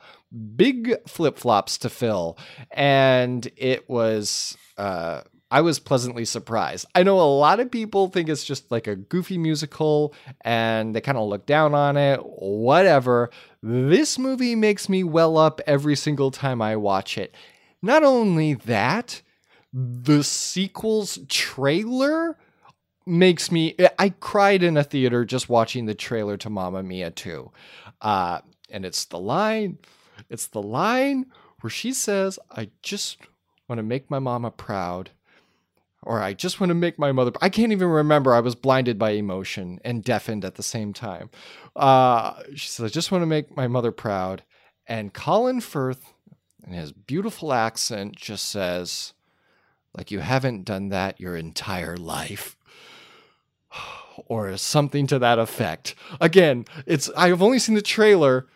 big 0.57 0.97
flip 1.09 1.39
flops 1.39 1.79
to 1.79 1.89
fill. 1.89 2.37
And 2.73 3.49
it 3.57 3.89
was 3.89 4.57
uh, 4.77 5.23
I 5.51 5.61
was 5.61 5.79
pleasantly 5.79 6.25
surprised. 6.25 6.87
I 6.95 7.05
know 7.05 7.21
a 7.21 7.23
lot 7.23 7.61
of 7.61 7.71
people 7.71 8.09
think 8.09 8.29
it's 8.29 8.45
just 8.45 8.71
like 8.73 8.89
a 8.89 8.97
goofy 8.97 9.39
musical 9.39 10.13
and 10.41 10.95
they 10.95 11.01
kind 11.01 11.17
of 11.17 11.29
look 11.29 11.47
down 11.47 11.73
on 11.73 11.97
it, 11.97 12.19
whatever. 12.19 13.31
This 13.63 14.19
movie 14.19 14.57
makes 14.57 14.89
me 14.89 15.05
well 15.05 15.39
up 15.39 15.61
every 15.67 15.95
single 15.95 16.33
time 16.33 16.61
I 16.61 16.75
watch 16.75 17.17
it. 17.17 17.35
Not 17.81 18.03
only 18.03 18.55
that, 18.55 19.23
the 19.73 20.25
sequel's 20.25 21.21
trailer 21.29 22.37
makes 23.07 23.53
me 23.53 23.77
I 24.01 24.09
cried 24.09 24.65
in 24.65 24.77
a 24.77 24.83
theater 24.83 25.25
just 25.25 25.49
watching 25.49 25.87
the 25.87 25.95
trailer 25.95 26.37
to 26.39 26.51
Mamma 26.51 26.83
Mia 26.83 27.13
2. 27.13 27.53
Uh, 28.01 28.41
and 28.69 28.85
it's 28.85 29.05
the 29.05 29.21
line, 29.21 29.79
it's 30.29 30.49
the 30.49 30.63
line 30.63 31.27
where 31.61 31.71
she 31.71 31.93
says, 31.93 32.41
I 32.51 32.71
just 32.83 33.19
want 33.69 33.79
to 33.79 33.85
make 33.85 34.11
my 34.11 34.19
mama 34.19 34.51
proud 34.51 35.11
or 36.07 36.23
I 36.23 36.35
just 36.35 36.61
want 36.61 36.71
to 36.71 36.75
make 36.75 37.01
my 37.01 37.11
mother. 37.11 37.33
I 37.43 37.49
can't 37.49 37.73
even 37.73 37.89
remember. 37.89 38.33
I 38.33 38.39
was 38.39 38.55
blinded 38.55 38.97
by 38.97 39.11
emotion 39.11 39.81
and 39.85 40.05
deafened 40.05 40.45
at 40.45 40.55
the 40.55 40.63
same 40.63 40.93
time. 40.93 41.31
Uh, 41.75 42.35
she 42.55 42.69
says, 42.69 42.87
I 42.87 42.89
just 42.89 43.11
want 43.11 43.23
to 43.23 43.27
make 43.27 43.57
my 43.57 43.67
mother 43.67 43.91
proud. 43.91 44.45
And 44.87 45.13
Colin 45.13 45.61
Firth, 45.61 46.15
in 46.65 46.73
his 46.73 46.93
beautiful 46.93 47.53
accent, 47.53 48.15
just 48.15 48.49
says, 48.49 49.15
like 49.95 50.13
you 50.13 50.21
haven't 50.21 50.65
done 50.65 50.91
that 50.91 51.21
your 51.21 51.37
entire 51.37 51.97
life. 51.97 52.57
or 54.27 54.57
something 54.57 55.09
to 55.09 55.19
that 55.19 55.41
effect. 55.41 55.97
Again, 56.21 56.67
it's 56.87 57.11
I've 57.17 57.43
only 57.43 57.59
seen 57.59 57.75
the 57.75 57.83
trailer 57.83 58.47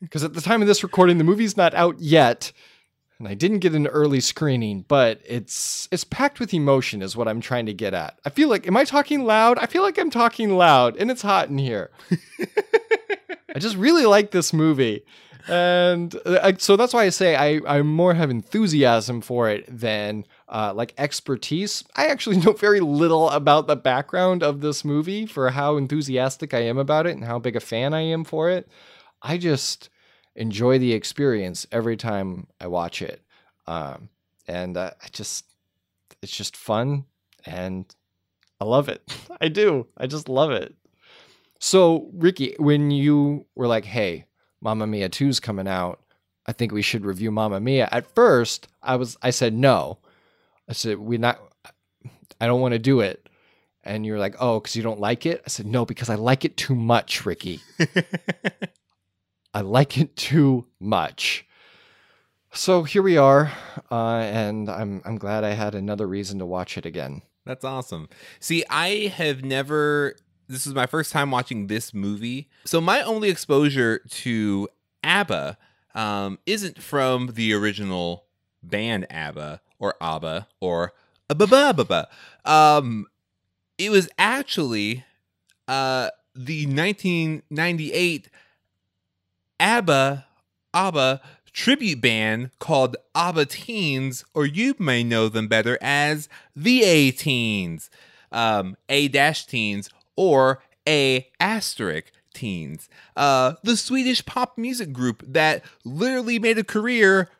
because 0.00 0.22
at 0.22 0.34
the 0.34 0.42
time 0.42 0.60
of 0.60 0.68
this 0.68 0.82
recording, 0.82 1.16
the 1.16 1.24
movie's 1.24 1.56
not 1.56 1.72
out 1.72 1.98
yet 1.98 2.52
and 3.18 3.28
I 3.28 3.34
didn't 3.34 3.60
get 3.60 3.74
an 3.74 3.86
early 3.86 4.20
screening, 4.20 4.84
but 4.88 5.20
it's 5.24 5.88
it's 5.90 6.04
packed 6.04 6.40
with 6.40 6.52
emotion 6.52 7.00
is 7.02 7.16
what 7.16 7.28
I'm 7.28 7.40
trying 7.40 7.66
to 7.66 7.74
get 7.74 7.94
at. 7.94 8.18
I 8.24 8.30
feel 8.30 8.48
like 8.48 8.66
am 8.66 8.76
I 8.76 8.84
talking 8.84 9.24
loud? 9.24 9.58
I 9.58 9.66
feel 9.66 9.82
like 9.82 9.98
I'm 9.98 10.10
talking 10.10 10.56
loud 10.56 10.96
and 10.96 11.10
it's 11.10 11.22
hot 11.22 11.48
in 11.48 11.58
here. 11.58 11.90
I 13.54 13.58
just 13.58 13.76
really 13.76 14.04
like 14.04 14.32
this 14.32 14.52
movie. 14.52 15.04
And 15.46 16.14
uh, 16.24 16.52
so 16.58 16.76
that's 16.76 16.94
why 16.94 17.04
I 17.04 17.10
say 17.10 17.36
I, 17.36 17.60
I 17.78 17.82
more 17.82 18.14
have 18.14 18.30
enthusiasm 18.30 19.20
for 19.20 19.50
it 19.50 19.64
than 19.68 20.24
uh, 20.48 20.72
like 20.74 20.94
expertise. 20.96 21.84
I 21.94 22.06
actually 22.06 22.36
know 22.44 22.52
very 22.52 22.80
little 22.80 23.28
about 23.30 23.66
the 23.66 23.76
background 23.76 24.42
of 24.42 24.60
this 24.60 24.84
movie 24.84 25.26
for 25.26 25.50
how 25.50 25.76
enthusiastic 25.76 26.54
I 26.54 26.60
am 26.60 26.78
about 26.78 27.06
it 27.06 27.14
and 27.14 27.24
how 27.24 27.38
big 27.38 27.56
a 27.56 27.60
fan 27.60 27.94
I 27.94 28.00
am 28.00 28.24
for 28.24 28.50
it. 28.50 28.68
I 29.22 29.38
just 29.38 29.88
enjoy 30.36 30.78
the 30.78 30.92
experience 30.92 31.66
every 31.70 31.96
time 31.96 32.46
I 32.60 32.66
watch 32.66 33.02
it. 33.02 33.20
Um, 33.66 34.08
and 34.46 34.76
uh, 34.76 34.90
I 35.02 35.06
just, 35.12 35.44
it's 36.22 36.36
just 36.36 36.56
fun 36.56 37.04
and 37.46 37.86
I 38.60 38.64
love 38.64 38.88
it. 38.88 39.02
I 39.40 39.48
do. 39.48 39.86
I 39.96 40.06
just 40.06 40.28
love 40.28 40.50
it. 40.50 40.74
So, 41.60 42.10
Ricky, 42.12 42.54
when 42.58 42.90
you 42.90 43.46
were 43.54 43.66
like, 43.66 43.84
hey, 43.84 44.26
Mamma 44.60 44.86
Mia 44.86 45.08
2's 45.08 45.40
coming 45.40 45.68
out, 45.68 46.00
I 46.46 46.52
think 46.52 46.72
we 46.72 46.82
should 46.82 47.06
review 47.06 47.30
Mamma 47.30 47.60
Mia. 47.60 47.88
At 47.90 48.14
first, 48.14 48.68
I 48.82 48.96
was, 48.96 49.16
I 49.22 49.30
said 49.30 49.54
no. 49.54 49.98
I 50.68 50.72
said, 50.72 50.98
we 50.98 51.16
not, 51.16 51.40
I 52.40 52.46
don't 52.46 52.60
want 52.60 52.72
to 52.72 52.78
do 52.78 53.00
it. 53.00 53.28
And 53.82 54.04
you're 54.04 54.18
like, 54.18 54.36
oh, 54.40 54.60
because 54.60 54.76
you 54.76 54.82
don't 54.82 55.00
like 55.00 55.26
it? 55.26 55.42
I 55.46 55.48
said, 55.48 55.66
no, 55.66 55.84
because 55.84 56.08
I 56.08 56.14
like 56.14 56.44
it 56.44 56.56
too 56.56 56.74
much, 56.74 57.24
Ricky. 57.26 57.60
I 59.54 59.60
like 59.60 59.96
it 59.96 60.16
too 60.16 60.66
much. 60.80 61.46
So 62.52 62.82
here 62.82 63.02
we 63.02 63.16
are, 63.16 63.52
uh, 63.90 64.16
and 64.18 64.68
I'm 64.68 65.00
I'm 65.04 65.16
glad 65.16 65.44
I 65.44 65.50
had 65.50 65.74
another 65.74 66.08
reason 66.08 66.40
to 66.40 66.46
watch 66.46 66.76
it 66.76 66.84
again. 66.84 67.22
That's 67.46 67.64
awesome. 67.64 68.08
See, 68.40 68.64
I 68.68 69.12
have 69.14 69.44
never. 69.44 70.16
This 70.48 70.66
is 70.66 70.74
my 70.74 70.86
first 70.86 71.12
time 71.12 71.30
watching 71.30 71.68
this 71.68 71.94
movie, 71.94 72.48
so 72.64 72.80
my 72.80 73.00
only 73.02 73.30
exposure 73.30 73.98
to 73.98 74.68
ABBA 75.02 75.56
um, 75.94 76.38
isn't 76.46 76.82
from 76.82 77.28
the 77.34 77.54
original 77.54 78.24
band 78.62 79.06
ABBA 79.10 79.60
or 79.78 79.94
ABBA 80.00 80.48
or 80.60 80.92
ABBA. 81.30 82.08
Um, 82.44 83.06
it 83.78 83.90
was 83.90 84.08
actually 84.18 85.04
uh, 85.66 86.10
the 86.34 86.66
1998 86.66 88.28
ABBA, 89.60 90.26
ABBA 90.72 91.20
tribute 91.52 92.00
band 92.00 92.50
called 92.58 92.96
ABBA 93.14 93.46
Teens, 93.46 94.24
or 94.34 94.44
you 94.44 94.74
may 94.78 95.02
know 95.02 95.28
them 95.28 95.48
better 95.48 95.78
as 95.80 96.28
the 96.54 96.82
A 96.82 97.10
Teens, 97.12 97.88
um, 98.32 98.76
A 98.88 99.08
dash 99.08 99.46
Teens, 99.46 99.88
or 100.16 100.62
A 100.86 101.28
asterisk 101.40 102.12
Teens. 102.34 102.88
Uh, 103.16 103.54
the 103.62 103.76
Swedish 103.76 104.26
pop 104.26 104.58
music 104.58 104.92
group 104.92 105.22
that 105.26 105.62
literally 105.84 106.38
made 106.38 106.58
a 106.58 106.64
career 106.64 107.30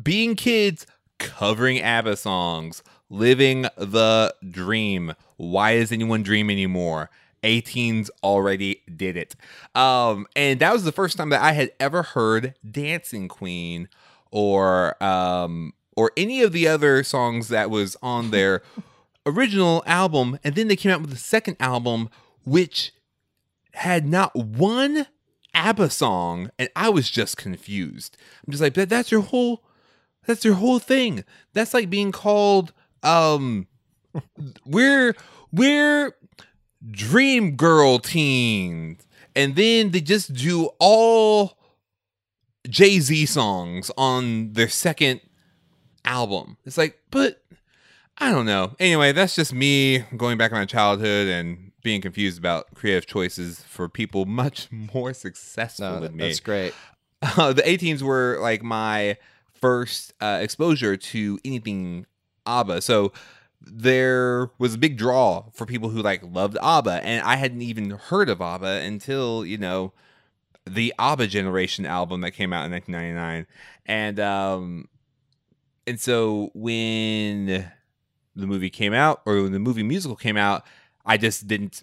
being 0.00 0.36
kids 0.36 0.86
covering 1.18 1.80
ABBA 1.80 2.16
songs, 2.16 2.82
living 3.10 3.62
the 3.76 4.34
dream. 4.48 5.14
Why 5.36 5.72
is 5.72 5.90
anyone 5.90 6.22
dream 6.22 6.48
anymore? 6.50 7.10
A-Teens 7.42 8.10
already 8.22 8.82
did 8.94 9.16
it. 9.16 9.36
Um, 9.74 10.26
and 10.34 10.60
that 10.60 10.72
was 10.72 10.84
the 10.84 10.92
first 10.92 11.16
time 11.16 11.30
that 11.30 11.42
I 11.42 11.52
had 11.52 11.72
ever 11.78 12.02
heard 12.02 12.54
Dancing 12.68 13.28
Queen 13.28 13.88
or 14.30 15.02
um, 15.02 15.72
or 15.96 16.12
any 16.16 16.42
of 16.42 16.52
the 16.52 16.68
other 16.68 17.02
songs 17.02 17.48
that 17.48 17.70
was 17.70 17.96
on 18.02 18.30
their 18.32 18.62
original 19.24 19.82
album. 19.86 20.38
And 20.44 20.54
then 20.54 20.68
they 20.68 20.76
came 20.76 20.92
out 20.92 21.00
with 21.00 21.10
the 21.10 21.16
second 21.16 21.56
album, 21.60 22.10
which 22.44 22.92
had 23.72 24.06
not 24.06 24.34
one 24.34 25.06
ABBA 25.54 25.90
song, 25.90 26.50
and 26.58 26.68
I 26.76 26.90
was 26.90 27.10
just 27.10 27.36
confused. 27.36 28.16
I'm 28.46 28.50
just 28.52 28.62
like, 28.62 28.74
that, 28.74 28.88
that's 28.88 29.10
your 29.10 29.22
whole 29.22 29.62
that's 30.26 30.44
your 30.44 30.54
whole 30.54 30.78
thing. 30.78 31.24
That's 31.54 31.72
like 31.72 31.88
being 31.88 32.12
called 32.12 32.72
um 33.02 33.66
we're 34.66 35.14
we're 35.52 36.16
Dream 36.90 37.56
Girl 37.56 37.98
teens. 37.98 39.06
And 39.34 39.54
then 39.54 39.90
they 39.90 40.00
just 40.00 40.32
do 40.32 40.70
all 40.78 41.58
Jay 42.68 43.00
Z 43.00 43.26
songs 43.26 43.90
on 43.98 44.52
their 44.54 44.68
second 44.68 45.20
album. 46.04 46.56
It's 46.64 46.78
like, 46.78 46.98
but 47.10 47.42
I 48.18 48.30
don't 48.32 48.46
know. 48.46 48.74
Anyway, 48.80 49.12
that's 49.12 49.34
just 49.34 49.52
me 49.52 49.98
going 50.16 50.38
back 50.38 50.52
in 50.52 50.56
my 50.56 50.64
childhood 50.64 51.28
and 51.28 51.72
being 51.82 52.00
confused 52.00 52.38
about 52.38 52.74
creative 52.74 53.06
choices 53.06 53.62
for 53.62 53.88
people 53.88 54.24
much 54.26 54.68
more 54.72 55.12
successful 55.12 55.90
No, 55.90 56.00
than 56.00 56.16
me. 56.16 56.26
that's 56.26 56.40
great. 56.40 56.72
Uh, 57.22 57.52
the 57.52 57.68
A-Teens 57.68 58.02
were 58.02 58.38
like 58.40 58.62
my 58.62 59.16
first 59.60 60.14
uh, 60.20 60.38
exposure 60.40 60.96
to 60.96 61.38
anything 61.44 62.06
ABBA. 62.46 62.80
So 62.82 63.12
there 63.60 64.50
was 64.58 64.74
a 64.74 64.78
big 64.78 64.96
draw 64.96 65.44
for 65.52 65.66
people 65.66 65.88
who 65.88 66.02
like 66.02 66.22
loved 66.22 66.56
ABBA, 66.62 67.04
and 67.04 67.24
I 67.24 67.36
hadn't 67.36 67.62
even 67.62 67.90
heard 67.90 68.28
of 68.28 68.40
ABBA 68.40 68.82
until 68.82 69.44
you 69.44 69.58
know 69.58 69.92
the 70.66 70.92
ABBA 70.98 71.28
Generation 71.28 71.86
album 71.86 72.20
that 72.22 72.32
came 72.32 72.52
out 72.52 72.66
in 72.66 72.72
1999, 72.72 73.46
and 73.86 74.20
um, 74.20 74.88
and 75.86 76.00
so 76.00 76.50
when 76.54 77.70
the 78.34 78.46
movie 78.46 78.70
came 78.70 78.92
out, 78.92 79.22
or 79.26 79.42
when 79.42 79.52
the 79.52 79.58
movie 79.58 79.82
musical 79.82 80.16
came 80.16 80.36
out, 80.36 80.64
I 81.04 81.16
just 81.16 81.46
didn't 81.46 81.82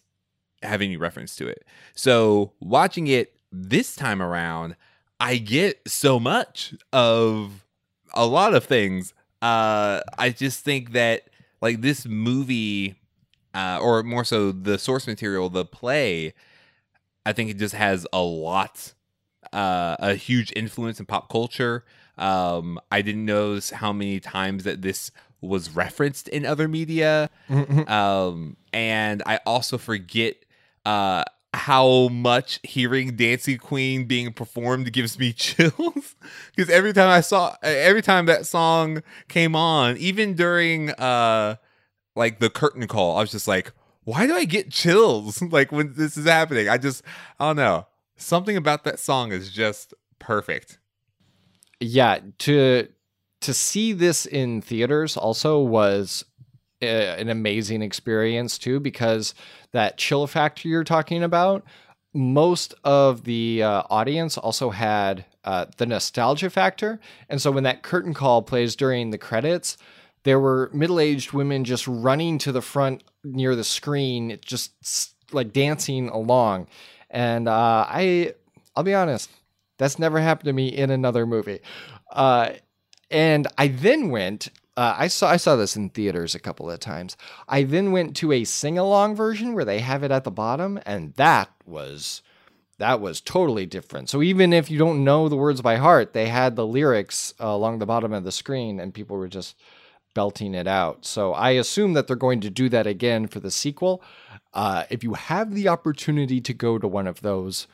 have 0.62 0.82
any 0.82 0.98
reference 0.98 1.36
to 1.38 1.48
it. 1.48 1.66
So 1.96 2.54
watching 2.60 3.08
it 3.08 3.36
this 3.52 3.96
time 3.96 4.22
around, 4.22 4.76
I 5.20 5.38
get 5.38 5.82
so 5.88 6.20
much 6.20 6.74
of 6.92 7.66
a 8.14 8.26
lot 8.26 8.54
of 8.54 8.64
things. 8.64 9.14
Uh, 9.42 10.02
I 10.18 10.30
just 10.30 10.64
think 10.64 10.94
that 10.94 11.30
like 11.64 11.80
this 11.80 12.06
movie, 12.06 12.96
uh, 13.54 13.80
or 13.82 14.04
more 14.04 14.26
so 14.26 14.52
the 14.52 14.78
source 14.78 15.08
material, 15.08 15.50
the 15.50 15.64
play, 15.64 16.34
I 17.26 17.32
think 17.32 17.50
it 17.50 17.58
just 17.58 17.74
has 17.74 18.06
a 18.12 18.22
lot, 18.22 18.94
uh, 19.54 19.96
a 19.98 20.16
huge 20.16 20.52
influence 20.58 21.00
in 21.00 21.06
pop 21.06 21.32
culture. 21.32 21.86
Um, 22.18 22.80
I 22.92 23.02
didn't 23.02 23.26
notice 23.26 23.70
how 23.70 23.94
many 23.94 24.20
times 24.20 24.66
that 24.66 24.82
this 24.82 25.10
was 25.40 25.70
referenced 25.70 26.28
in 26.28 26.46
other 26.46 26.68
media. 26.68 27.30
um, 27.88 28.58
and 28.74 29.24
I 29.26 29.40
also 29.46 29.78
forget 29.78 30.36
uh, 30.86 31.24
how 31.54 32.08
much 32.08 32.60
hearing 32.64 33.16
Dancing 33.16 33.58
Queen 33.58 34.06
being 34.06 34.34
performed 34.34 34.92
gives 34.92 35.20
me 35.20 35.34
chills. 35.34 36.16
Because 36.56 36.70
every 36.70 36.94
time 36.94 37.10
I 37.10 37.22
saw, 37.22 37.56
every 37.62 38.02
time 38.02 38.26
that 38.26 38.46
song 38.46 39.04
came 39.28 39.56
on, 39.56 39.98
even 39.98 40.34
during 40.34 40.92
uh, 40.92 41.56
like 42.16 42.40
the 42.40 42.50
curtain 42.50 42.88
call, 42.88 43.18
I 43.18 43.22
was 43.22 43.32
just 43.32 43.48
like, 43.48 43.72
why 44.04 44.28
do 44.28 44.34
I 44.34 44.46
get 44.46 44.72
chills 44.72 45.42
like 45.52 45.72
when 45.72 45.94
this 45.94 46.18
is 46.18 46.26
happening? 46.26 46.70
I 46.70 46.78
just, 46.78 47.04
I 47.40 47.48
don't 47.50 47.58
know. 47.58 47.88
Something 48.16 48.58
about 48.58 48.84
that 48.84 49.00
song 49.00 49.32
is 49.32 49.52
just 49.52 49.94
perfect. 50.20 50.80
Yeah, 51.80 52.20
to 52.40 52.88
to 53.42 53.54
see 53.54 53.92
this 53.92 54.26
in 54.26 54.62
theaters 54.62 55.18
also 55.18 55.60
was 55.60 56.24
an 56.88 57.30
amazing 57.30 57.82
experience 57.82 58.58
too 58.58 58.80
because 58.80 59.34
that 59.72 59.98
chill 59.98 60.28
factor 60.28 60.68
you're 60.68 60.84
talking 60.84 61.24
about 61.24 61.64
most 62.14 62.76
of 62.84 63.24
the 63.24 63.64
uh, 63.64 63.84
audience 63.90 64.38
also 64.38 64.70
had 64.70 65.26
uh, 65.44 65.66
the 65.78 65.86
nostalgia 65.86 66.50
factor 66.50 67.00
and 67.30 67.42
so 67.42 67.52
when 67.52 67.64
that 67.64 67.84
curtain 67.84 68.14
call 68.14 68.42
plays 68.42 68.76
during 68.76 69.10
the 69.10 69.18
credits 69.18 69.78
there 70.24 70.40
were 70.40 70.70
middle-aged 70.74 71.34
women 71.34 71.64
just 71.64 71.88
running 71.88 72.38
to 72.38 72.52
the 72.52 72.62
front 72.62 73.04
near 73.24 73.56
the 73.56 73.64
screen 73.64 74.38
just 74.44 75.16
like 75.32 75.52
dancing 75.52 76.10
along 76.10 76.68
and 77.10 77.48
uh, 77.48 77.86
i 77.90 78.34
i'll 78.76 78.84
be 78.84 78.94
honest 78.94 79.30
that's 79.78 79.98
never 79.98 80.20
happened 80.20 80.46
to 80.46 80.54
me 80.54 80.68
in 80.68 80.92
another 80.92 81.26
movie 81.26 81.60
uh, 82.14 82.52
and 83.14 83.48
I 83.58 83.68
then 83.68 84.10
went. 84.10 84.50
Uh, 84.76 84.96
I 84.98 85.08
saw 85.08 85.30
I 85.30 85.38
saw 85.38 85.56
this 85.56 85.76
in 85.76 85.90
theaters 85.90 86.34
a 86.34 86.40
couple 86.40 86.70
of 86.70 86.80
times. 86.80 87.16
I 87.48 87.64
then 87.64 87.92
went 87.92 88.16
to 88.18 88.32
a 88.32 88.44
sing 88.44 88.78
along 88.78 89.16
version 89.16 89.54
where 89.54 89.66
they 89.66 89.80
have 89.80 90.04
it 90.04 90.12
at 90.12 90.24
the 90.24 90.32
bottom, 90.32 90.80
and 90.86 91.14
that 91.16 91.52
was 91.66 92.24
that 92.80 93.00
was 93.00 93.22
totally 93.22 93.66
different. 93.66 94.10
So 94.10 94.24
even 94.24 94.52
if 94.52 94.72
you 94.72 94.80
don't 94.80 95.04
know 95.04 95.30
the 95.30 95.36
words 95.36 95.62
by 95.62 95.76
heart, 95.76 96.14
they 96.14 96.28
had 96.28 96.56
the 96.56 96.66
lyrics 96.66 97.34
uh, 97.40 97.48
along 97.48 97.80
the 97.80 97.86
bottom 97.86 98.14
of 98.14 98.24
the 98.24 98.32
screen, 98.32 98.80
and 98.80 98.94
people 98.94 99.16
were 99.18 99.28
just 99.28 99.56
belting 100.16 100.54
it 100.56 100.68
out. 100.68 101.06
So 101.06 101.34
I 101.34 101.52
assume 101.52 101.94
that 101.94 102.08
they're 102.08 102.16
going 102.16 102.42
to 102.42 102.50
do 102.50 102.70
that 102.70 102.88
again 102.88 103.28
for 103.28 103.40
the 103.40 103.52
sequel. 103.52 104.04
Uh, 104.54 104.86
if 104.90 105.04
you 105.04 105.14
have 105.14 105.54
the 105.54 105.68
opportunity 105.68 106.42
to 106.42 106.54
go 106.54 106.78
to 106.78 106.88
one 106.88 107.08
of 107.08 107.22
those, 107.22 107.68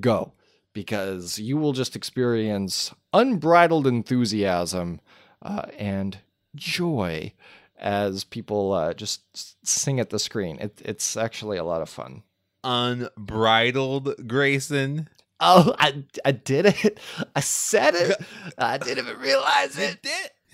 go 0.00 0.32
because 0.72 1.38
you 1.38 1.56
will 1.56 1.72
just 1.72 1.96
experience 1.96 2.94
unbridled 3.12 3.86
enthusiasm 3.86 5.00
uh, 5.42 5.62
and 5.78 6.18
joy 6.54 7.32
as 7.78 8.24
people 8.24 8.72
uh, 8.72 8.94
just 8.94 9.66
sing 9.66 10.00
at 10.00 10.10
the 10.10 10.18
screen. 10.18 10.58
It, 10.58 10.80
it's 10.84 11.16
actually 11.16 11.58
a 11.58 11.64
lot 11.64 11.82
of 11.82 11.88
fun. 11.88 12.22
Unbridled 12.62 14.26
Grayson. 14.28 15.08
Oh, 15.40 15.74
I, 15.78 16.04
I 16.24 16.32
did 16.32 16.66
it. 16.66 17.00
I 17.34 17.40
said 17.40 17.94
it. 17.94 18.20
I 18.58 18.76
didn't 18.78 19.06
even 19.06 19.18
realize 19.18 19.78
it. 19.78 20.06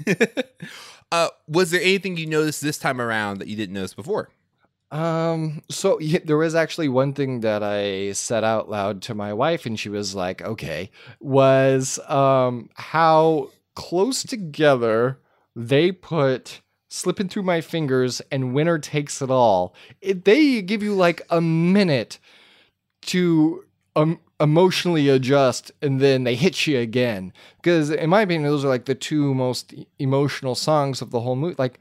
did. 0.05 0.45
uh, 1.13 1.29
was 1.49 1.73
there 1.73 1.81
anything 1.81 2.17
you 2.17 2.27
noticed 2.27 2.63
this 2.63 2.79
time 2.79 3.01
around 3.01 3.39
that 3.39 3.49
you 3.49 3.57
didn't 3.57 3.75
notice 3.75 3.95
before? 3.95 4.31
Um, 4.91 5.63
so 5.69 5.99
yeah, 6.01 6.21
there 6.25 6.37
was 6.37 6.55
actually 6.55 6.89
one 6.89 7.13
thing 7.13 7.41
that 7.41 7.63
I 7.63 8.13
said 8.13 8.45
out 8.45 8.69
loud 8.69 9.03
to 9.03 9.15
my 9.15 9.33
wife, 9.33 9.67
and 9.67 9.79
she 9.79 9.89
was 9.89 10.15
like, 10.15 10.43
okay, 10.43 10.91
was 11.21 11.99
um 12.09 12.71
how 12.75 13.51
close 13.75 14.23
together 14.23 15.19
they 15.57 15.91
put 15.91 16.61
slipping 16.89 17.29
through 17.29 17.43
my 17.43 17.61
fingers 17.61 18.21
and 18.31 18.55
winner 18.55 18.79
takes 18.79 19.21
it 19.23 19.31
all. 19.31 19.75
It, 20.01 20.25
they 20.25 20.63
give 20.63 20.83
you 20.83 20.95
like 20.95 21.23
a 21.31 21.41
minute 21.41 22.19
to 23.07 23.65
um, 23.97 24.21
emotionally 24.39 25.09
adjust 25.09 25.73
and 25.81 25.99
then 26.01 26.25
they 26.25 26.35
hit 26.35 26.67
you 26.67 26.79
again. 26.79 27.33
Because 27.57 27.91
in 27.91 28.11
my 28.11 28.21
opinion, 28.21 28.49
those 28.49 28.65
are 28.65 28.69
like 28.69 28.85
the 28.85 28.95
two 28.95 29.35
most 29.35 29.75
emotional 29.99 30.55
songs 30.55 31.01
of 31.01 31.11
the 31.11 31.21
whole 31.21 31.37
movie. 31.37 31.57
Like 31.59 31.81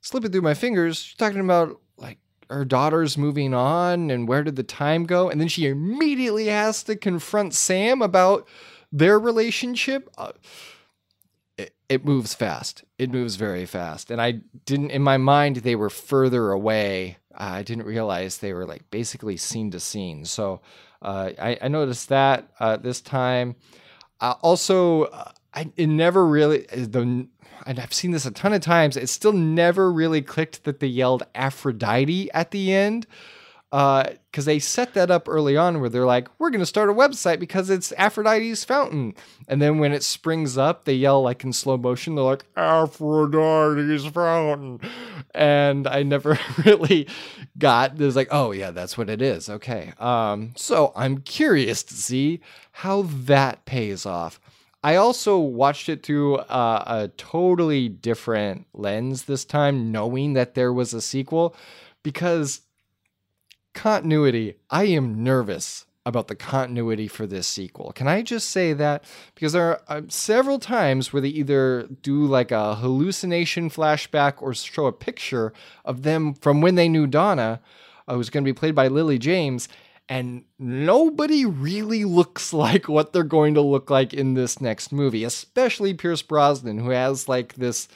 slipping 0.00 0.30
through 0.30 0.42
my 0.42 0.54
fingers, 0.54 1.12
you're 1.18 1.28
talking 1.28 1.44
about 1.44 1.80
like 1.96 2.18
her 2.48 2.64
daughter's 2.64 3.18
moving 3.18 3.52
on 3.52 4.10
and 4.10 4.28
where 4.28 4.44
did 4.44 4.56
the 4.56 4.62
time 4.62 5.04
go? 5.04 5.28
And 5.28 5.40
then 5.40 5.48
she 5.48 5.66
immediately 5.66 6.46
has 6.46 6.84
to 6.84 6.94
confront 6.94 7.52
Sam 7.52 8.00
about 8.00 8.46
their 8.92 9.18
relationship. 9.18 10.08
Uh, 10.16 10.32
it, 11.88 12.04
moves 12.04 12.34
fast. 12.34 12.84
It 12.98 13.10
moves 13.10 13.36
very 13.36 13.66
fast. 13.66 14.10
And 14.10 14.20
I 14.20 14.40
didn't, 14.66 14.90
in 14.90 15.02
my 15.02 15.16
mind, 15.16 15.56
they 15.56 15.76
were 15.76 15.90
further 15.90 16.50
away. 16.50 17.18
Uh, 17.34 17.50
I 17.54 17.62
didn't 17.62 17.86
realize 17.86 18.38
they 18.38 18.52
were 18.52 18.66
like 18.66 18.90
basically 18.90 19.36
scene 19.36 19.70
to 19.70 19.80
scene. 19.80 20.24
So 20.24 20.60
uh, 21.02 21.30
I, 21.40 21.58
I, 21.62 21.68
noticed 21.68 22.08
that 22.08 22.48
uh, 22.58 22.76
this 22.76 23.00
time. 23.00 23.56
Uh, 24.20 24.34
also, 24.42 25.04
uh, 25.04 25.30
I 25.54 25.70
it 25.76 25.86
never 25.86 26.26
really 26.26 26.66
the 26.70 27.28
and 27.66 27.78
I've 27.78 27.94
seen 27.94 28.12
this 28.12 28.26
a 28.26 28.30
ton 28.30 28.52
of 28.52 28.60
times, 28.60 28.96
it 28.96 29.08
still 29.08 29.32
never 29.32 29.92
really 29.92 30.22
clicked 30.22 30.64
that 30.64 30.80
they 30.80 30.86
yelled 30.86 31.24
Aphrodite 31.34 32.30
at 32.32 32.50
the 32.50 32.72
end. 32.72 33.06
Because 33.70 34.16
uh, 34.38 34.42
they 34.46 34.58
set 34.58 34.94
that 34.94 35.10
up 35.10 35.28
early 35.28 35.56
on 35.56 35.80
where 35.80 35.90
they're 35.90 36.06
like, 36.06 36.28
we're 36.38 36.50
going 36.50 36.60
to 36.60 36.66
start 36.66 36.88
a 36.88 36.94
website 36.94 37.38
because 37.38 37.68
it's 37.68 37.92
Aphrodite's 37.92 38.64
fountain. 38.64 39.14
And 39.46 39.60
then 39.60 39.78
when 39.78 39.92
it 39.92 40.02
springs 40.02 40.56
up, 40.56 40.84
they 40.84 40.94
yell 40.94 41.20
like 41.22 41.44
in 41.44 41.52
slow 41.52 41.76
motion, 41.76 42.14
they're 42.14 42.24
like, 42.24 42.46
Aphrodite's 42.56 44.06
fountain. 44.06 44.80
And 45.34 45.86
I 45.86 46.02
never 46.02 46.38
really 46.64 47.08
got, 47.58 47.96
there's 47.96 48.16
like, 48.16 48.28
oh 48.30 48.52
yeah, 48.52 48.70
that's 48.70 48.96
what 48.96 49.10
it 49.10 49.20
is. 49.20 49.50
Okay. 49.50 49.92
Um, 49.98 50.52
so 50.56 50.92
I'm 50.96 51.18
curious 51.18 51.82
to 51.84 51.94
see 51.94 52.40
how 52.72 53.02
that 53.02 53.66
pays 53.66 54.06
off. 54.06 54.40
I 54.82 54.96
also 54.96 55.38
watched 55.38 55.88
it 55.88 56.04
through 56.04 56.36
uh, 56.36 56.84
a 56.86 57.08
totally 57.16 57.88
different 57.88 58.66
lens 58.72 59.24
this 59.24 59.44
time, 59.44 59.90
knowing 59.90 60.34
that 60.34 60.54
there 60.54 60.72
was 60.72 60.94
a 60.94 61.02
sequel, 61.02 61.56
because 62.02 62.60
continuity, 63.74 64.54
I 64.70 64.84
am 64.84 65.22
nervous 65.22 65.86
about 66.08 66.28
the 66.28 66.34
continuity 66.34 67.06
for 67.06 67.26
this 67.26 67.46
sequel. 67.46 67.92
Can 67.92 68.08
I 68.08 68.22
just 68.22 68.48
say 68.48 68.72
that? 68.72 69.04
Because 69.34 69.52
there 69.52 69.64
are 69.64 69.82
uh, 69.88 70.02
several 70.08 70.58
times 70.58 71.12
where 71.12 71.20
they 71.20 71.28
either 71.28 71.86
do 72.02 72.24
like 72.24 72.50
a 72.50 72.76
hallucination 72.76 73.68
flashback 73.68 74.40
or 74.40 74.54
show 74.54 74.86
a 74.86 74.92
picture 74.92 75.52
of 75.84 76.02
them 76.02 76.32
from 76.32 76.62
when 76.62 76.76
they 76.76 76.88
knew 76.88 77.06
Donna, 77.06 77.60
uh, 78.06 78.14
who's 78.14 78.30
going 78.30 78.42
to 78.42 78.48
be 78.48 78.58
played 78.58 78.74
by 78.74 78.88
Lily 78.88 79.18
James, 79.18 79.68
and 80.08 80.44
nobody 80.58 81.44
really 81.44 82.06
looks 82.06 82.52
like 82.54 82.88
what 82.88 83.12
they're 83.12 83.22
going 83.22 83.54
to 83.54 83.60
look 83.60 83.90
like 83.90 84.14
in 84.14 84.32
this 84.32 84.60
next 84.60 84.90
movie, 84.92 85.24
especially 85.24 85.92
Pierce 85.92 86.22
Brosnan, 86.22 86.78
who 86.78 86.90
has 86.90 87.28
like 87.28 87.54
this 87.54 87.86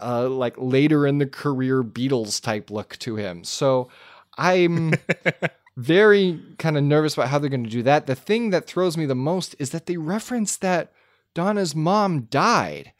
uh, 0.00 0.28
like 0.28 0.54
later 0.58 1.06
in 1.06 1.18
the 1.18 1.26
career 1.26 1.84
Beatles 1.84 2.40
type 2.42 2.70
look 2.70 2.96
to 2.98 3.14
him. 3.14 3.44
So 3.44 3.88
I'm 4.36 4.94
very 5.76 6.40
kind 6.58 6.76
of 6.76 6.84
nervous 6.84 7.14
about 7.14 7.28
how 7.28 7.38
they're 7.38 7.50
going 7.50 7.64
to 7.64 7.70
do 7.70 7.82
that. 7.82 8.06
The 8.06 8.14
thing 8.14 8.50
that 8.50 8.66
throws 8.66 8.96
me 8.96 9.06
the 9.06 9.14
most 9.14 9.54
is 9.58 9.70
that 9.70 9.86
they 9.86 9.96
reference 9.96 10.56
that 10.58 10.92
Donna's 11.34 11.74
mom 11.74 12.22
died 12.22 12.92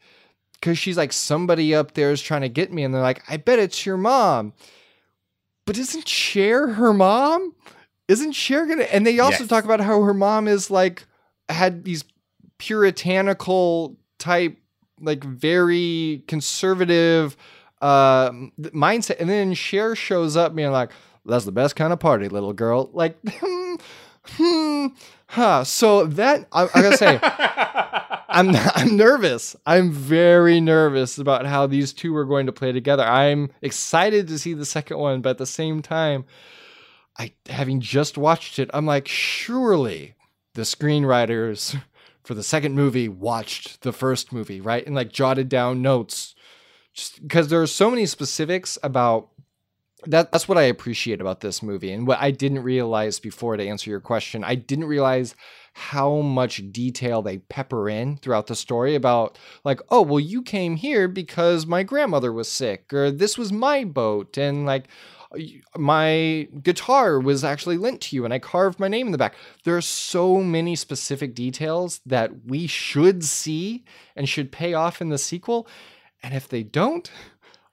because 0.53 0.77
she's 0.77 0.97
like 0.97 1.13
somebody 1.13 1.75
up 1.75 1.93
there 1.93 2.11
is 2.11 2.21
trying 2.21 2.41
to 2.41 2.49
get 2.49 2.71
me, 2.71 2.83
and 2.83 2.93
they're 2.93 3.01
like, 3.01 3.23
I 3.29 3.37
bet 3.37 3.59
it's 3.59 3.85
your 3.85 3.97
mom. 3.97 4.53
But 5.65 5.77
isn't 5.77 6.07
Cher 6.07 6.73
her 6.73 6.93
mom? 6.93 7.53
isn't 8.07 8.33
Cher 8.33 8.65
gonna? 8.65 8.83
And 8.83 9.05
they 9.05 9.19
also 9.19 9.43
yes. 9.43 9.49
talk 9.49 9.65
about 9.65 9.79
how 9.79 10.01
her 10.01 10.13
mom 10.13 10.47
is 10.47 10.69
like 10.69 11.05
had 11.49 11.83
these 11.83 12.03
puritanical 12.57 13.97
type, 14.19 14.57
like 14.99 15.23
very 15.23 16.23
conservative 16.27 17.35
uh 17.81 18.31
mindset, 18.31 19.19
and 19.19 19.29
then 19.29 19.53
Cher 19.53 19.95
shows 19.95 20.37
up 20.37 20.55
being 20.55 20.71
like, 20.71 20.91
"That's 21.25 21.45
the 21.45 21.51
best 21.51 21.75
kind 21.75 21.91
of 21.93 21.99
party, 21.99 22.29
little 22.29 22.53
girl." 22.53 22.89
Like, 22.93 23.17
hmm, 23.27 23.75
hmm 24.37 24.87
Huh. 25.27 25.63
So 25.63 26.05
that 26.05 26.47
I, 26.51 26.63
I 26.63 26.81
gotta 26.81 26.97
say, 26.97 27.19
I'm 28.29 28.55
I'm 28.75 28.95
nervous. 28.95 29.55
I'm 29.65 29.91
very 29.91 30.59
nervous 30.59 31.17
about 31.17 31.45
how 31.45 31.67
these 31.67 31.93
two 31.93 32.15
are 32.15 32.25
going 32.25 32.45
to 32.45 32.51
play 32.51 32.71
together. 32.71 33.03
I'm 33.03 33.51
excited 33.61 34.27
to 34.27 34.39
see 34.39 34.53
the 34.53 34.65
second 34.65 34.97
one, 34.97 35.21
but 35.21 35.31
at 35.31 35.37
the 35.37 35.45
same 35.45 35.81
time, 35.81 36.25
I 37.17 37.33
having 37.47 37.79
just 37.79 38.17
watched 38.17 38.59
it, 38.59 38.69
I'm 38.73 38.85
like, 38.85 39.07
surely 39.07 40.15
the 40.53 40.63
screenwriters 40.63 41.79
for 42.23 42.33
the 42.33 42.43
second 42.43 42.75
movie 42.75 43.07
watched 43.09 43.81
the 43.81 43.93
first 43.93 44.31
movie, 44.31 44.61
right? 44.61 44.85
And 44.85 44.95
like 44.95 45.11
jotted 45.11 45.49
down 45.49 45.81
notes. 45.81 46.35
Just 46.93 47.21
because 47.21 47.49
there 47.49 47.61
are 47.61 47.67
so 47.67 47.89
many 47.89 48.05
specifics 48.05 48.77
about 48.81 49.27
that 50.07 50.31
that's 50.31 50.47
what 50.47 50.57
I 50.57 50.63
appreciate 50.63 51.21
about 51.21 51.39
this 51.39 51.63
movie 51.63 51.91
and 51.91 52.05
what 52.05 52.19
I 52.21 52.31
didn't 52.31 52.63
realize 52.63 53.19
before 53.19 53.57
to 53.57 53.67
answer 53.67 53.89
your 53.89 54.01
question. 54.01 54.43
I 54.43 54.55
didn't 54.55 54.85
realize 54.85 55.35
how 55.73 56.21
much 56.21 56.71
detail 56.71 57.21
they 57.21 57.39
pepper 57.39 57.89
in 57.89 58.17
throughout 58.17 58.47
the 58.47 58.55
story 58.55 58.95
about 58.95 59.37
like, 59.63 59.81
oh, 59.89 60.01
well 60.01 60.19
you 60.19 60.41
came 60.41 60.75
here 60.75 61.07
because 61.07 61.65
my 61.65 61.83
grandmother 61.83 62.31
was 62.31 62.49
sick 62.49 62.93
or 62.93 63.09
this 63.09 63.37
was 63.37 63.51
my 63.51 63.83
boat 63.83 64.37
and 64.37 64.65
like 64.65 64.87
my 65.77 66.47
guitar 66.61 67.19
was 67.19 67.43
actually 67.43 67.77
lent 67.77 67.99
to 68.01 68.15
you 68.15 68.25
and 68.25 68.33
I 68.33 68.39
carved 68.39 68.79
my 68.79 68.87
name 68.87 69.07
in 69.07 69.11
the 69.11 69.17
back. 69.17 69.35
There 69.63 69.75
are 69.75 69.81
so 69.81 70.37
many 70.37 70.75
specific 70.75 71.35
details 71.35 71.99
that 72.05 72.45
we 72.45 72.67
should 72.67 73.23
see 73.23 73.83
and 74.15 74.29
should 74.29 74.51
pay 74.51 74.73
off 74.73 75.01
in 75.01 75.09
the 75.09 75.17
sequel. 75.17 75.67
And 76.23 76.33
if 76.33 76.47
they 76.47 76.63
don't, 76.63 77.11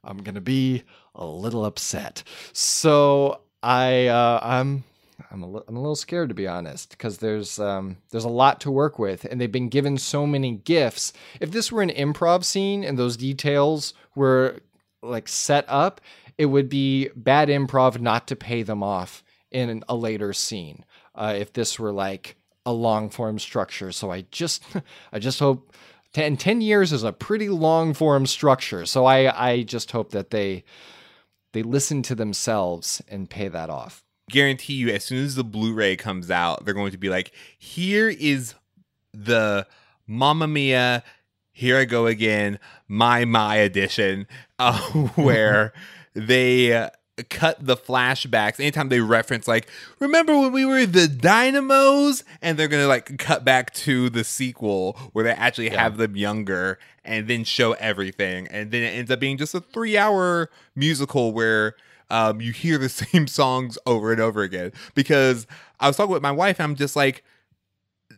I'm 0.03 0.19
going 0.19 0.35
to 0.35 0.41
be 0.41 0.83
a 1.15 1.27
little 1.27 1.65
upset. 1.65 2.23
So 2.53 3.41
I 3.63 4.07
uh, 4.07 4.41
I'm 4.43 4.85
I'm 5.31 5.43
a, 5.43 5.51
li- 5.51 5.63
I'm 5.69 5.77
a 5.77 5.81
little 5.81 5.97
scared 5.97 6.29
to 6.29 6.35
be 6.35 6.47
honest 6.47 6.91
because 6.91 7.19
there's 7.19 7.59
um, 7.59 7.97
there's 8.11 8.25
a 8.25 8.29
lot 8.31 8.61
to 8.63 8.71
work 8.71 8.99
with 8.99 9.25
and 9.25 9.41
they've 9.41 9.51
been 9.51 9.69
given 9.69 9.99
so 9.99 10.27
many 10.27 10.53
gifts. 10.53 11.13
If 11.41 11.51
this 11.51 11.71
were 11.71 11.83
an 11.83 11.91
improv 11.91 12.45
scene 12.45 12.85
and 12.85 12.99
those 12.99 13.17
details 13.17 13.95
were 14.15 14.61
like 15.03 15.29
set 15.29 15.65
up, 15.69 16.01
it 16.39 16.47
would 16.47 16.69
be 16.69 17.09
bad 17.17 17.49
improv 17.49 18.01
not 18.01 18.27
to 18.29 18.37
pay 18.37 18.63
them 18.63 18.83
off 18.83 19.23
in 19.51 19.83
a 19.89 19.95
later 19.95 20.33
scene. 20.33 20.85
Uh, 21.15 21.35
if 21.37 21.53
this 21.53 21.79
were 21.79 21.93
like 21.93 22.37
a 22.65 22.73
long 22.73 23.11
form 23.11 23.39
structure, 23.39 23.93
so 23.93 24.11
I 24.11 24.23
just 24.31 24.63
I 25.13 25.19
just 25.19 25.39
hope 25.39 25.75
10, 26.15 26.37
10 26.37 26.61
years 26.61 26.93
is 26.93 27.05
a 27.05 27.13
pretty 27.13 27.49
long 27.49 27.95
form 27.95 28.27
structure. 28.27 28.87
So 28.87 29.07
I 29.07 29.51
I 29.51 29.63
just 29.63 29.93
hope 29.93 30.11
that 30.13 30.31
they 30.31 30.65
they 31.53 31.63
listen 31.63 32.03
to 32.03 32.15
themselves 32.15 33.03
and 33.09 33.31
pay 33.31 33.49
that 33.49 33.71
off. 33.71 34.03
Guarantee 34.31 34.75
you, 34.75 34.89
as 34.89 35.05
soon 35.05 35.25
as 35.25 35.35
the 35.35 35.45
Blu-ray 35.45 35.97
comes 35.97 36.31
out, 36.31 36.65
they're 36.65 36.75
going 36.75 36.93
to 36.93 36.99
be 36.99 37.09
like, 37.09 37.33
"Here 37.59 38.09
is 38.09 38.55
the 39.13 39.67
Mamma 40.07 40.47
Mia." 40.47 41.03
Here 41.55 41.77
I 41.77 41.85
go 41.85 42.07
again, 42.07 42.59
my 42.89 43.27
my 43.27 43.57
edition, 43.57 44.27
uh, 44.59 44.79
where 45.15 45.73
they 46.15 46.73
uh, 46.73 46.91
cut 47.25 47.65
the 47.65 47.77
flashbacks 47.77 48.59
anytime 48.61 48.89
they 48.89 49.01
reference 49.01 49.47
like 49.49 49.69
remember 49.99 50.39
when 50.39 50.53
we 50.53 50.65
were 50.65 50.87
the 50.87 51.09
dynamos 51.09 52.25
and 52.41 52.59
they're 52.59 52.69
gonna 52.69 52.87
like 52.87 53.19
cut 53.19 53.45
back 53.45 53.73
to 53.75 54.09
the 54.11 54.25
sequel 54.25 54.99
where 55.13 55.25
they 55.25 55.31
actually 55.33 55.67
Yeah. 55.71 55.83
have 55.83 55.97
them 55.97 56.17
younger 56.17 56.79
and 57.05 57.29
then 57.29 57.45
show 57.45 57.73
everything 57.75 58.47
and 58.49 58.71
then 58.71 58.83
it 58.83 58.89
ends 58.91 59.11
up 59.11 59.21
being 59.21 59.37
just 59.39 59.55
a 59.55 59.61
three 59.61 59.97
hour 59.97 60.51
musical 60.75 61.33
where 61.33 61.75
um, 62.11 62.41
you 62.41 62.53
hear 62.53 62.79
the 62.79 62.89
same 62.91 63.27
songs 63.27 63.79
over 63.87 64.13
and 64.13 64.21
over 64.21 64.43
again 64.43 64.73
because 64.95 65.47
i 65.81 65.87
was 65.87 65.97
talking 65.97 66.13
with 66.13 66.23
my 66.23 66.33
wife 66.33 66.59
and 66.59 66.65
i'm 66.65 66.77
just 66.77 66.97
like 66.97 67.25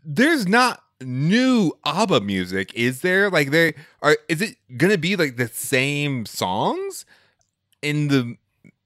there's 0.05 0.47
not 0.47 0.83
new 1.01 1.73
ABBA 1.85 2.21
music, 2.21 2.73
is 2.75 3.01
there? 3.01 3.29
Like 3.31 3.51
there 3.51 3.75
are 4.03 4.17
is 4.29 4.41
it 4.43 4.57
gonna 4.77 4.99
be 4.99 5.17
like 5.17 5.37
the 5.37 5.49
same 5.49 6.25
songs 6.27 7.05
in 7.83 8.09
the 8.09 8.37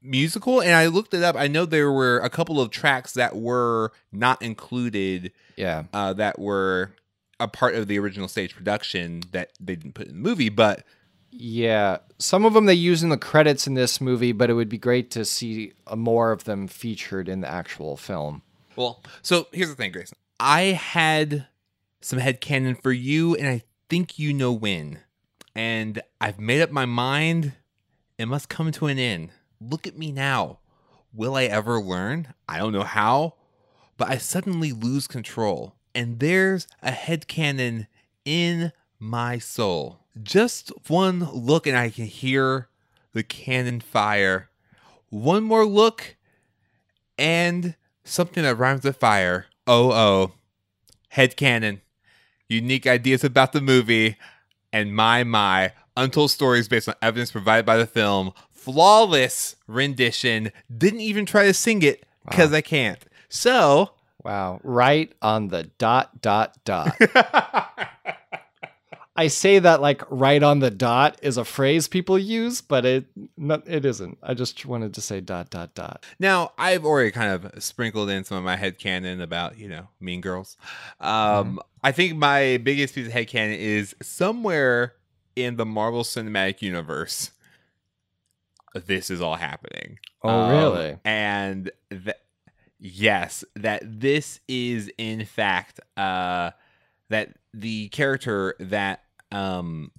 musical? 0.02 0.60
And 0.60 0.72
I 0.72 0.86
looked 0.86 1.14
it 1.14 1.22
up. 1.22 1.36
I 1.36 1.48
know 1.48 1.64
there 1.64 1.90
were 1.92 2.18
a 2.20 2.30
couple 2.30 2.60
of 2.60 2.70
tracks 2.70 3.12
that 3.14 3.36
were 3.36 3.92
not 4.12 4.40
included 4.42 5.32
Yeah. 5.56 5.84
uh 5.92 6.12
that 6.14 6.38
were 6.38 6.92
a 7.40 7.48
part 7.48 7.74
of 7.74 7.86
the 7.86 7.98
original 7.98 8.26
stage 8.28 8.54
production 8.54 9.22
that 9.32 9.52
they 9.60 9.76
didn't 9.76 9.94
put 9.94 10.08
in 10.08 10.14
the 10.14 10.18
movie, 10.28 10.48
but 10.48 10.84
Yeah, 11.30 11.98
some 12.18 12.44
of 12.44 12.54
them 12.54 12.66
they 12.66 12.74
use 12.74 13.02
in 13.02 13.10
the 13.10 13.16
credits 13.18 13.66
in 13.66 13.74
this 13.74 14.00
movie, 14.00 14.32
but 14.32 14.50
it 14.50 14.54
would 14.54 14.68
be 14.68 14.78
great 14.78 15.10
to 15.12 15.24
see 15.24 15.72
uh, 15.86 15.94
more 15.94 16.32
of 16.32 16.44
them 16.44 16.66
featured 16.66 17.28
in 17.28 17.40
the 17.42 17.48
actual 17.48 17.96
film. 17.96 18.42
Well, 18.76 19.02
so 19.22 19.46
here's 19.52 19.68
the 19.68 19.74
thing, 19.76 19.92
Grayson. 19.92 20.16
I 20.40 20.62
had 20.62 21.46
some 22.00 22.18
head 22.18 22.40
headcanon 22.40 22.80
for 22.82 22.92
you, 22.92 23.34
and 23.36 23.46
I 23.46 23.62
think 23.90 24.18
you 24.18 24.32
know 24.32 24.52
when. 24.52 25.00
And 25.54 26.00
I've 26.20 26.38
made 26.38 26.60
up 26.62 26.70
my 26.70 26.86
mind. 26.86 27.52
It 28.18 28.26
must 28.26 28.48
come 28.48 28.70
to 28.72 28.86
an 28.86 28.98
end. 28.98 29.30
Look 29.60 29.86
at 29.86 29.98
me 29.98 30.12
now. 30.12 30.58
Will 31.12 31.34
I 31.36 31.44
ever 31.44 31.80
learn? 31.80 32.34
I 32.48 32.58
don't 32.58 32.72
know 32.72 32.82
how, 32.82 33.34
but 33.96 34.08
I 34.08 34.18
suddenly 34.18 34.72
lose 34.72 35.06
control. 35.06 35.74
And 35.94 36.20
there's 36.20 36.68
a 36.82 36.92
headcanon 36.92 37.86
in 38.24 38.72
my 38.98 39.38
soul. 39.38 40.00
Just 40.22 40.70
one 40.88 41.30
look, 41.32 41.66
and 41.66 41.76
I 41.76 41.90
can 41.90 42.06
hear 42.06 42.68
the 43.12 43.22
cannon 43.22 43.80
fire. 43.80 44.50
One 45.08 45.44
more 45.44 45.64
look, 45.64 46.16
and 47.16 47.74
something 48.04 48.42
that 48.42 48.56
rhymes 48.56 48.84
with 48.84 48.96
fire. 48.96 49.46
Oh 49.66 49.92
oh. 49.92 50.32
Headcanon. 51.14 51.80
Unique 52.48 52.86
ideas 52.86 53.24
about 53.24 53.52
the 53.52 53.60
movie. 53.60 54.16
And 54.72 54.94
my 54.94 55.24
my. 55.24 55.72
Untold 55.96 56.30
stories 56.30 56.68
based 56.68 56.88
on 56.88 56.94
evidence 57.02 57.32
provided 57.32 57.66
by 57.66 57.76
the 57.76 57.86
film. 57.86 58.32
Flawless 58.58 59.56
rendition. 59.66 60.52
Didn't 60.76 61.00
even 61.00 61.24
try 61.26 61.46
to 61.46 61.54
sing 61.54 61.82
it 61.82 62.04
because 62.26 62.52
I 62.52 62.60
can't. 62.60 63.02
So 63.28 63.90
Wow, 64.24 64.60
right 64.62 65.12
on 65.22 65.48
the 65.48 65.64
dot 65.78 66.20
dot 66.20 66.58
dot. 66.64 66.94
I 69.16 69.26
say 69.26 69.58
that 69.58 69.80
like 69.80 70.02
right 70.10 70.42
on 70.42 70.60
the 70.60 70.70
dot 70.70 71.18
is 71.22 71.36
a 71.36 71.44
phrase 71.44 71.88
people 71.88 72.18
use, 72.18 72.60
but 72.60 72.84
it 72.84 73.06
not, 73.36 73.66
it 73.66 73.84
isn't. 73.84 74.18
I 74.22 74.34
just 74.34 74.64
wanted 74.66 74.94
to 74.94 75.00
say 75.00 75.20
dot 75.20 75.50
dot 75.50 75.74
dot. 75.74 76.04
Now, 76.18 76.52
I've 76.56 76.84
already 76.84 77.10
kind 77.10 77.32
of 77.32 77.62
sprinkled 77.62 78.10
in 78.10 78.22
some 78.24 78.38
of 78.38 78.44
my 78.44 78.56
headcanon 78.56 79.22
about, 79.22 79.58
you 79.58 79.68
know, 79.68 79.88
Mean 79.98 80.20
Girls. 80.20 80.56
Um, 81.00 81.58
I 81.82 81.90
think 81.90 82.16
my 82.16 82.58
biggest 82.58 82.94
piece 82.94 83.08
of 83.08 83.12
headcanon 83.12 83.56
is 83.56 83.94
somewhere 84.02 84.94
in 85.34 85.56
the 85.56 85.66
Marvel 85.66 86.02
Cinematic 86.02 86.62
Universe, 86.62 87.32
this 88.86 89.10
is 89.10 89.20
all 89.20 89.36
happening. 89.36 89.98
Oh, 90.22 90.28
Um, 90.28 90.50
really? 90.50 90.96
And 91.04 91.70
that, 91.90 92.20
yes, 92.78 93.44
that 93.56 93.82
this 93.84 94.40
is 94.48 94.90
in 94.98 95.24
fact 95.24 95.80
uh, 95.96 96.50
that 97.08 97.30
the 97.54 97.88
character 97.88 98.54
that 98.60 99.02
um, 99.32 99.90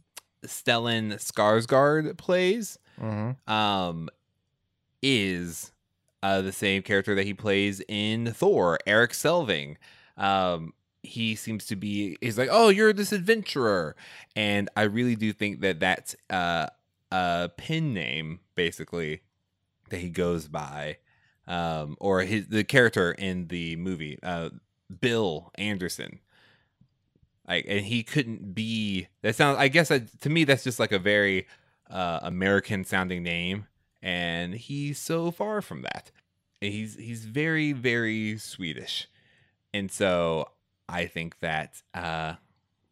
Stellan 0.46 1.14
Skarsgård 1.16 2.18
plays 2.18 2.78
Mm-hmm. 3.02 3.52
um, 3.52 4.10
is 5.02 5.72
uh, 6.22 6.42
the 6.42 6.52
same 6.52 6.82
character 6.82 7.16
that 7.16 7.26
he 7.26 7.34
plays 7.34 7.82
in 7.88 8.34
Thor, 8.34 8.78
Erik 8.86 9.12
Selvig. 9.12 9.78
Um, 10.18 10.74
he 11.02 11.36
seems 11.36 11.66
to 11.68 11.78
be, 11.78 12.18
he's 12.20 12.38
like, 12.38 12.50
oh, 12.52 12.68
you're 12.68 12.92
this 12.92 13.14
adventurer. 13.14 13.96
And 14.36 14.68
I 14.76 14.82
really 14.82 15.16
do 15.16 15.32
think 15.32 15.62
that 15.62 15.80
that's 15.80 16.14
uh, 16.30 16.68
a 17.12 17.50
pin 17.58 17.94
name, 17.94 18.40
basically, 18.56 19.22
that 19.90 20.00
he 20.00 20.10
goes 20.10 20.48
by. 20.48 20.98
Um, 21.48 21.98
or 22.00 22.22
his 22.22 22.48
the 22.48 22.64
character 22.64 23.12
in 23.12 23.48
the 23.48 23.76
movie, 23.76 24.20
uh, 24.22 24.50
Bill 25.02 25.52
Anderson. 25.56 26.20
Like, 27.48 27.66
and 27.68 27.84
he 27.84 28.04
couldn't 28.04 28.54
be. 28.54 29.08
That 29.24 29.36
sounds. 29.36 29.58
I 29.58 29.68
guess 29.68 29.88
that, 29.88 30.22
to 30.22 30.30
me, 30.30 30.44
that's 30.44 30.64
just 30.64 30.80
like 30.80 30.92
a 30.92 31.00
very 31.00 31.48
uh, 31.90 32.20
American 32.22 32.86
sounding 32.86 33.24
name, 33.24 33.66
and 34.02 34.54
he's 34.54 35.00
so 35.00 35.32
far 35.32 35.62
from 35.62 35.82
that. 35.82 36.12
And 36.62 36.72
He's 36.72 36.96
he's 36.96 37.26
very 37.26 37.72
very 37.72 38.38
Swedish, 38.38 39.08
and 39.74 39.92
so 39.92 40.52
I 40.88 41.06
think 41.06 41.40
that 41.40 41.82
uh, 41.96 42.34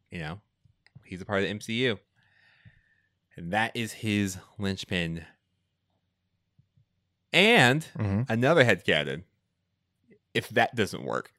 you 0.10 0.19
know 0.19 0.39
he's 1.03 1.21
a 1.21 1.25
part 1.25 1.43
of 1.43 1.49
the 1.49 1.53
MCU, 1.53 1.99
that 3.38 3.71
is 3.76 3.93
his 3.93 4.38
linchpin. 4.58 5.26
And 7.34 7.86
Mm-hmm. 7.97 8.21
another 8.30 8.63
headcanon, 8.65 9.23
if 10.34 10.50
that 10.50 10.76
doesn't 10.76 11.04
work, 11.04 11.32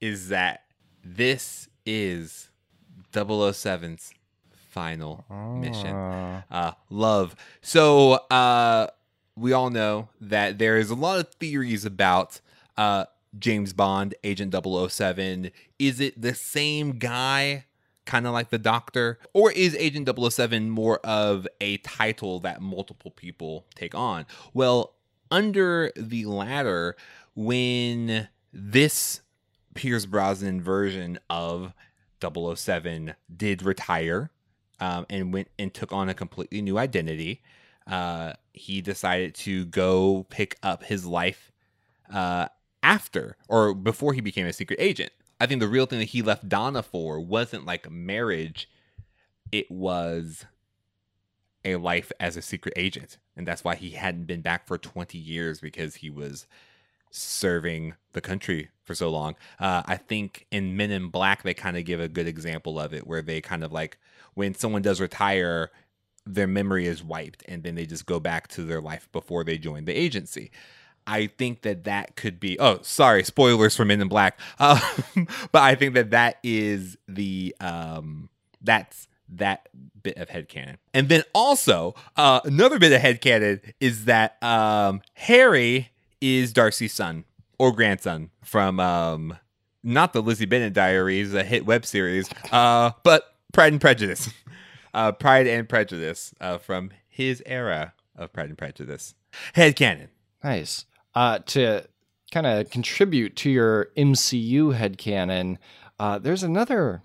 is 0.00 0.28
that 0.28 0.62
this 1.04 1.68
is 1.86 2.50
007's 3.12 4.12
final 4.70 5.24
mission 5.60 5.94
Ah. 5.94 6.44
uh, 6.50 6.72
love. 6.90 7.36
So 7.62 8.12
uh, 8.30 8.88
we 9.36 9.52
all 9.52 9.70
know 9.70 10.08
that 10.20 10.58
there 10.58 10.76
is 10.76 10.90
a 10.90 10.94
lot 10.94 11.20
of 11.20 11.28
theories 11.34 11.84
about 11.84 12.40
uh, 12.76 13.04
James 13.38 13.72
Bond, 13.72 14.14
Agent 14.24 14.52
007? 14.54 15.50
Is 15.78 16.00
it 16.00 16.20
the 16.20 16.34
same 16.34 16.98
guy, 16.98 17.66
kind 18.04 18.26
of 18.26 18.32
like 18.32 18.50
the 18.50 18.58
Doctor? 18.58 19.18
Or 19.32 19.50
is 19.52 19.74
Agent 19.76 20.08
007 20.08 20.70
more 20.70 20.98
of 20.98 21.46
a 21.60 21.78
title 21.78 22.40
that 22.40 22.60
multiple 22.60 23.10
people 23.10 23.66
take 23.74 23.94
on? 23.94 24.26
Well, 24.52 24.94
under 25.30 25.90
the 25.96 26.26
latter, 26.26 26.96
when 27.34 28.28
this 28.52 29.20
Pierce 29.74 30.06
Brosnan 30.06 30.60
version 30.60 31.18
of 31.28 31.72
007 32.22 33.14
did 33.34 33.62
retire 33.62 34.30
um, 34.80 35.06
and 35.10 35.32
went 35.32 35.48
and 35.58 35.72
took 35.72 35.92
on 35.92 36.08
a 36.08 36.14
completely 36.14 36.62
new 36.62 36.78
identity, 36.78 37.42
uh, 37.86 38.34
he 38.52 38.80
decided 38.80 39.34
to 39.34 39.66
go 39.66 40.26
pick 40.30 40.56
up 40.62 40.84
his 40.84 41.04
life 41.04 41.52
uh, 42.12 42.46
after 42.82 43.36
or 43.48 43.74
before 43.74 44.12
he 44.12 44.20
became 44.20 44.46
a 44.46 44.52
secret 44.52 44.78
agent. 44.80 45.12
I 45.40 45.46
think 45.46 45.60
the 45.60 45.68
real 45.68 45.86
thing 45.86 45.98
that 45.98 46.06
he 46.06 46.22
left 46.22 46.48
Donna 46.48 46.82
for 46.82 47.20
wasn't 47.20 47.66
like 47.66 47.90
marriage, 47.90 48.68
it 49.52 49.70
was 49.70 50.44
a 51.64 51.76
life 51.76 52.12
as 52.20 52.36
a 52.36 52.42
secret 52.42 52.74
agent. 52.76 53.18
And 53.36 53.46
that's 53.46 53.64
why 53.64 53.74
he 53.74 53.90
hadn't 53.90 54.26
been 54.26 54.42
back 54.42 54.66
for 54.66 54.78
20 54.78 55.18
years 55.18 55.60
because 55.60 55.96
he 55.96 56.10
was 56.10 56.46
serving 57.10 57.94
the 58.12 58.20
country 58.20 58.70
for 58.82 58.94
so 58.94 59.08
long. 59.10 59.36
Uh, 59.58 59.82
I 59.86 59.96
think 59.96 60.46
in 60.50 60.76
Men 60.76 60.90
in 60.90 61.08
Black, 61.08 61.42
they 61.42 61.54
kind 61.54 61.76
of 61.76 61.84
give 61.84 62.00
a 62.00 62.08
good 62.08 62.26
example 62.26 62.78
of 62.78 62.92
it 62.92 63.06
where 63.06 63.22
they 63.22 63.40
kind 63.40 63.64
of 63.64 63.72
like 63.72 63.98
when 64.34 64.54
someone 64.54 64.82
does 64.82 65.00
retire, 65.00 65.70
their 66.26 66.46
memory 66.46 66.86
is 66.86 67.04
wiped 67.04 67.44
and 67.46 67.62
then 67.62 67.74
they 67.74 67.86
just 67.86 68.06
go 68.06 68.18
back 68.18 68.48
to 68.48 68.62
their 68.62 68.80
life 68.80 69.08
before 69.12 69.44
they 69.44 69.58
join 69.58 69.84
the 69.84 69.94
agency. 69.94 70.50
I 71.06 71.26
think 71.26 71.62
that 71.62 71.84
that 71.84 72.16
could 72.16 72.40
be. 72.40 72.58
Oh, 72.58 72.78
sorry, 72.82 73.24
spoilers 73.24 73.76
for 73.76 73.84
Men 73.84 74.00
in 74.00 74.08
Black. 74.08 74.38
Um, 74.58 75.28
but 75.52 75.62
I 75.62 75.74
think 75.74 75.94
that 75.94 76.10
that 76.10 76.38
is 76.42 76.96
the 77.06 77.54
um, 77.60 78.30
that's 78.62 79.08
that 79.28 79.68
bit 80.02 80.16
of 80.16 80.28
headcanon. 80.28 80.76
And 80.92 81.08
then 81.08 81.22
also 81.34 81.94
uh, 82.16 82.40
another 82.44 82.78
bit 82.78 82.92
of 82.92 83.00
headcanon 83.00 83.60
is 83.80 84.06
that 84.06 84.42
um, 84.42 85.02
Harry 85.14 85.90
is 86.20 86.52
Darcy's 86.52 86.92
son 86.92 87.24
or 87.58 87.72
grandson 87.72 88.30
from 88.42 88.80
um, 88.80 89.36
not 89.82 90.12
the 90.12 90.22
Lizzie 90.22 90.46
Bennet 90.46 90.72
Diaries, 90.72 91.34
a 91.34 91.44
hit 91.44 91.66
web 91.66 91.84
series, 91.84 92.28
uh, 92.52 92.92
but 93.02 93.34
Pride 93.52 93.72
and 93.72 93.80
Prejudice. 93.80 94.30
Uh, 94.94 95.10
Pride 95.10 95.48
and 95.48 95.68
Prejudice 95.68 96.32
uh, 96.40 96.56
from 96.56 96.92
his 97.08 97.42
era 97.46 97.94
of 98.14 98.32
Pride 98.32 98.50
and 98.50 98.56
Prejudice. 98.56 99.16
Headcanon. 99.56 100.06
Nice. 100.44 100.84
Uh, 101.14 101.38
to 101.46 101.84
kind 102.32 102.46
of 102.46 102.70
contribute 102.70 103.36
to 103.36 103.50
your 103.50 103.88
MCU 103.96 104.76
headcanon, 104.76 105.58
uh, 106.00 106.18
there's 106.18 106.42
another 106.42 107.02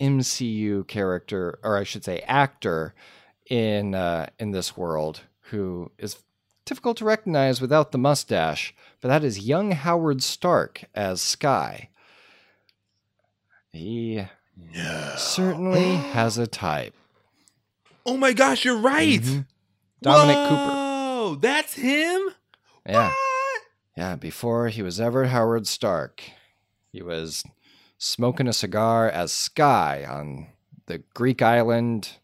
MCU 0.00 0.86
character, 0.88 1.58
or 1.62 1.76
I 1.76 1.84
should 1.84 2.04
say 2.04 2.20
actor, 2.20 2.94
in 3.50 3.94
uh, 3.94 4.28
in 4.38 4.52
this 4.52 4.76
world 4.76 5.20
who 5.50 5.90
is 5.98 6.16
difficult 6.64 6.96
to 6.98 7.04
recognize 7.04 7.60
without 7.60 7.92
the 7.92 7.98
mustache, 7.98 8.74
but 9.00 9.08
that 9.08 9.22
is 9.24 9.40
young 9.40 9.72
Howard 9.72 10.22
Stark 10.22 10.84
as 10.94 11.20
Sky. 11.20 11.90
He 13.72 14.24
No. 14.74 15.14
certainly 15.18 15.96
has 16.14 16.38
a 16.38 16.46
type. 16.46 16.94
Oh 18.06 18.16
my 18.16 18.32
gosh, 18.32 18.64
you're 18.64 18.78
right. 18.78 19.20
Mhm. 19.20 19.46
Dominic 20.00 20.36
Cooper. 20.48 20.72
Whoa, 20.72 21.34
that's 21.40 21.74
him? 21.74 22.20
Yeah. 22.86 23.12
Yeah, 23.96 24.16
before 24.16 24.68
he 24.68 24.82
was 24.82 25.00
ever 25.00 25.26
Howard 25.26 25.66
Stark, 25.66 26.22
he 26.92 27.02
was 27.02 27.44
smoking 27.98 28.48
a 28.48 28.52
cigar 28.52 29.08
as 29.08 29.32
Sky 29.32 30.06
on 30.08 30.48
the 30.86 30.98
Greek 31.14 31.42
island 31.42 32.16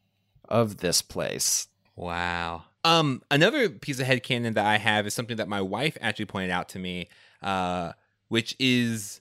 of 0.48 0.78
this 0.78 1.02
place. 1.02 1.68
Wow. 1.94 2.64
Um, 2.84 3.22
another 3.30 3.68
piece 3.68 4.00
of 4.00 4.06
head 4.06 4.22
headcanon 4.22 4.54
that 4.54 4.66
I 4.66 4.78
have 4.78 5.06
is 5.06 5.14
something 5.14 5.36
that 5.36 5.48
my 5.48 5.60
wife 5.60 5.96
actually 6.00 6.26
pointed 6.26 6.50
out 6.50 6.68
to 6.70 6.78
me, 6.78 7.08
uh, 7.42 7.92
which 8.28 8.54
is 8.58 9.20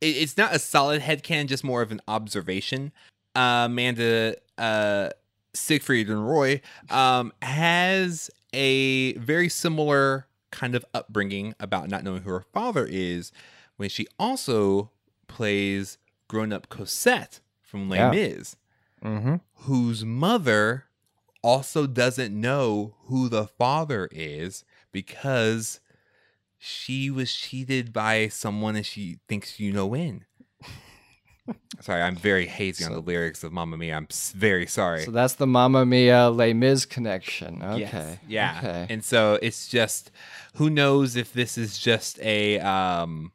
it, 0.00 0.16
it's 0.16 0.36
not 0.36 0.54
a 0.54 0.58
solid 0.58 1.00
head 1.02 1.22
headcanon, 1.22 1.46
just 1.46 1.64
more 1.64 1.82
of 1.82 1.92
an 1.92 2.00
observation. 2.08 2.92
Uh, 3.36 3.66
Amanda 3.66 4.36
uh, 4.56 5.10
Siegfried 5.54 6.08
and 6.08 6.28
Roy 6.28 6.60
um, 6.90 7.32
has 7.42 8.30
a 8.52 9.12
very 9.14 9.48
similar 9.48 10.27
kind 10.50 10.74
of 10.74 10.84
upbringing 10.94 11.54
about 11.60 11.88
not 11.88 12.02
knowing 12.04 12.22
who 12.22 12.30
her 12.30 12.44
father 12.52 12.86
is 12.88 13.32
when 13.76 13.88
she 13.88 14.06
also 14.18 14.90
plays 15.28 15.98
grown 16.28 16.52
up 16.52 16.68
Cosette 16.68 17.40
from 17.62 17.88
Les 17.88 17.96
Yeah. 17.98 18.10
Mis 18.10 18.56
Mm-hmm. 19.04 19.36
whose 19.66 20.04
mother 20.04 20.86
also 21.42 21.86
doesn't 21.86 22.38
know 22.38 22.96
who 23.04 23.28
the 23.28 23.46
father 23.46 24.08
is 24.10 24.64
because 24.90 25.78
she 26.58 27.08
was 27.08 27.32
cheated 27.32 27.92
by 27.92 28.26
someone 28.26 28.74
and 28.74 28.84
she 28.84 29.20
thinks 29.28 29.60
you 29.60 29.72
know 29.72 29.86
when. 29.86 30.24
sorry, 31.80 32.02
I'm 32.02 32.16
very 32.16 32.46
hazy 32.46 32.84
on 32.84 32.92
the 32.92 33.00
lyrics 33.00 33.44
of 33.44 33.52
Mamma 33.52 33.76
Mia. 33.76 33.96
I'm 33.96 34.08
very 34.34 34.66
sorry. 34.66 35.04
So 35.04 35.10
that's 35.10 35.34
the 35.34 35.46
Mamma 35.46 35.86
Mia 35.86 36.30
Les 36.30 36.52
Mis 36.52 36.84
connection. 36.84 37.62
Okay. 37.62 37.80
Yes, 37.80 38.18
Yeah. 38.26 38.58
Okay. 38.58 38.86
And 38.90 39.04
so 39.04 39.38
it's 39.42 39.68
just 39.68 40.10
who 40.54 40.70
knows 40.70 41.16
if 41.16 41.32
this 41.32 41.56
is 41.58 41.78
just 41.78 42.18
a 42.20 42.58
um 42.60 43.32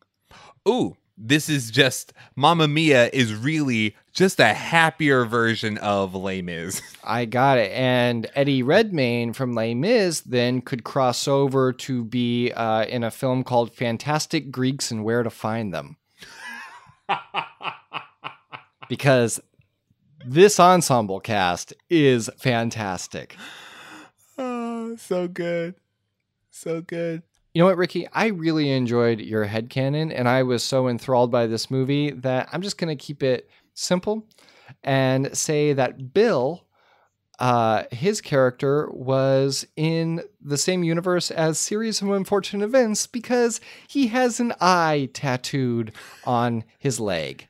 ooh, 0.67 0.95
this 1.17 1.47
is 1.49 1.71
just 1.71 2.13
Mamma 2.35 2.67
Mia 2.67 3.09
is 3.13 3.33
really 3.33 3.95
just 4.13 4.39
a 4.39 4.53
happier 4.53 5.25
version 5.25 5.77
of 5.79 6.13
Les 6.15 6.41
Mis. 6.41 6.81
I 7.03 7.25
got 7.25 7.57
it. 7.57 7.71
And 7.71 8.29
Eddie 8.35 8.61
Redmayne 8.63 9.33
from 9.33 9.53
Les 9.53 9.73
Mis 9.73 10.21
then 10.21 10.61
could 10.61 10.83
cross 10.83 11.27
over 11.27 11.73
to 11.73 12.03
be 12.03 12.51
uh, 12.51 12.85
in 12.85 13.03
a 13.03 13.11
film 13.11 13.43
called 13.43 13.73
Fantastic 13.73 14.51
Greeks 14.51 14.91
and 14.91 15.03
Where 15.03 15.23
to 15.23 15.29
Find 15.29 15.73
Them. 15.73 15.97
because 18.89 19.39
this 20.25 20.59
ensemble 20.59 21.19
cast 21.19 21.73
is 21.89 22.29
fantastic. 22.37 23.35
oh, 24.37 24.95
so 24.95 25.27
good. 25.27 25.75
So 26.49 26.81
good. 26.81 27.23
You 27.53 27.61
know 27.61 27.67
what, 27.67 27.77
Ricky? 27.77 28.07
I 28.13 28.27
really 28.27 28.71
enjoyed 28.71 29.19
your 29.19 29.45
head 29.45 29.69
headcanon, 29.69 30.11
and 30.15 30.27
I 30.27 30.41
was 30.41 30.63
so 30.63 30.87
enthralled 30.87 31.31
by 31.31 31.45
this 31.45 31.69
movie 31.69 32.09
that 32.11 32.49
I'm 32.51 32.63
just 32.63 32.79
going 32.79 32.95
to 32.95 33.03
keep 33.03 33.21
it 33.21 33.47
simple 33.75 34.25
and 34.83 35.35
say 35.37 35.73
that 35.73 36.13
Bill, 36.13 36.65
uh, 37.37 37.83
his 37.91 38.21
character, 38.21 38.89
was 38.91 39.67
in 39.75 40.21
the 40.41 40.57
same 40.57 40.83
universe 40.83 41.29
as 41.29 41.59
Series 41.59 42.01
of 42.01 42.09
Unfortunate 42.09 42.65
Events 42.65 43.05
because 43.05 43.61
he 43.87 44.07
has 44.07 44.39
an 44.39 44.53
eye 44.59 45.09
tattooed 45.13 45.91
on 46.25 46.63
his 46.79 46.99
leg. 46.99 47.47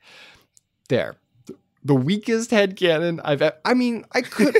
There. 0.90 1.16
The 1.84 1.94
weakest 1.94 2.50
head 2.50 2.76
headcanon 2.76 3.20
I've 3.24 3.42
ever. 3.42 3.56
I 3.64 3.74
mean, 3.74 4.04
I 4.12 4.22
could. 4.22 4.56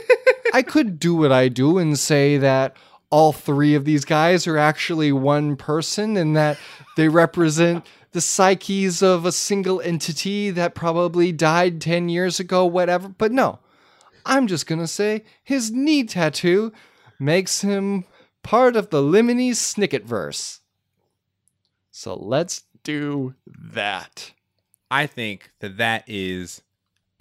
I 0.53 0.63
could 0.63 0.99
do 0.99 1.15
what 1.15 1.33
I 1.33 1.49
do 1.49 1.79
and 1.79 1.99
say 1.99 2.37
that 2.39 2.77
all 3.11 3.33
three 3.33 3.75
of 3.75 3.85
these 3.85 4.05
guys 4.05 4.47
are 4.47 4.59
actually 4.59 5.13
one 5.13 5.57
person 5.57 6.17
and 6.17 6.37
that 6.37 6.59
they 6.97 7.09
represent 7.09 7.87
the 8.13 8.21
psyches 8.21 9.03
of 9.03 9.25
a 9.25 9.33
single 9.33 9.81
entity 9.81 10.51
that 10.51 10.75
probably 10.75 11.33
died 11.33 11.81
10 11.81 12.09
years 12.09 12.39
ago, 12.39 12.65
whatever. 12.65 13.09
But 13.09 13.33
no, 13.33 13.59
I'm 14.25 14.47
just 14.47 14.67
going 14.67 14.81
to 14.81 14.87
say 14.87 15.25
his 15.43 15.71
knee 15.71 16.05
tattoo 16.05 16.73
makes 17.19 17.61
him 17.61 18.05
part 18.43 18.77
of 18.77 18.91
the 18.91 19.03
Lemony 19.03 19.51
Snicket 19.51 20.05
verse. 20.05 20.61
So 21.91 22.15
let's 22.15 22.63
do 22.83 23.35
that. 23.47 24.33
I 24.91 25.07
think 25.07 25.51
that 25.61 25.79
that 25.79 26.05
is 26.07 26.63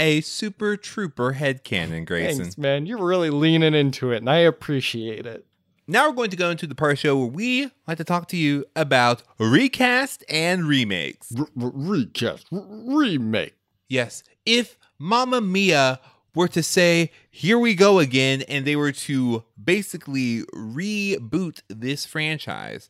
a 0.04 0.20
super 0.20 0.76
trooper 0.76 1.34
headcanon, 1.34 2.06
Grayson. 2.06 2.44
Thanks, 2.44 2.58
man. 2.58 2.86
You're 2.86 3.04
really 3.04 3.30
leaning 3.30 3.74
into 3.74 4.12
it, 4.12 4.18
and 4.18 4.30
I 4.30 4.40
appreciate 4.40 5.26
it. 5.26 5.46
Now 5.88 6.10
we're 6.10 6.16
going 6.16 6.30
to 6.30 6.38
go 6.38 6.50
into 6.50 6.68
the 6.68 6.76
part 6.76 6.92
of 6.92 6.98
the 6.98 7.02
show 7.02 7.18
where 7.18 7.28
we 7.28 7.72
like 7.88 7.98
to 7.98 8.04
talk 8.04 8.28
to 8.30 8.38
you 8.38 8.66
about 8.76 9.24
recast 9.40 10.24
and 10.30 10.66
remakes. 10.66 11.32
recast, 11.56 12.48
remake. 12.52 13.56
Yes, 13.88 14.24
if 14.46 14.78
Mamma 15.00 15.40
Mia 15.40 16.02
were 16.36 16.50
to 16.50 16.64
say, 16.64 17.12
here 17.32 17.58
we 17.58 17.74
go 17.74 18.00
again, 18.00 18.42
and 18.44 18.66
they 18.66 18.76
were 18.76 18.92
to 18.92 19.44
basically 19.62 20.42
reboot 20.54 21.62
this 21.70 22.06
franchise, 22.06 22.90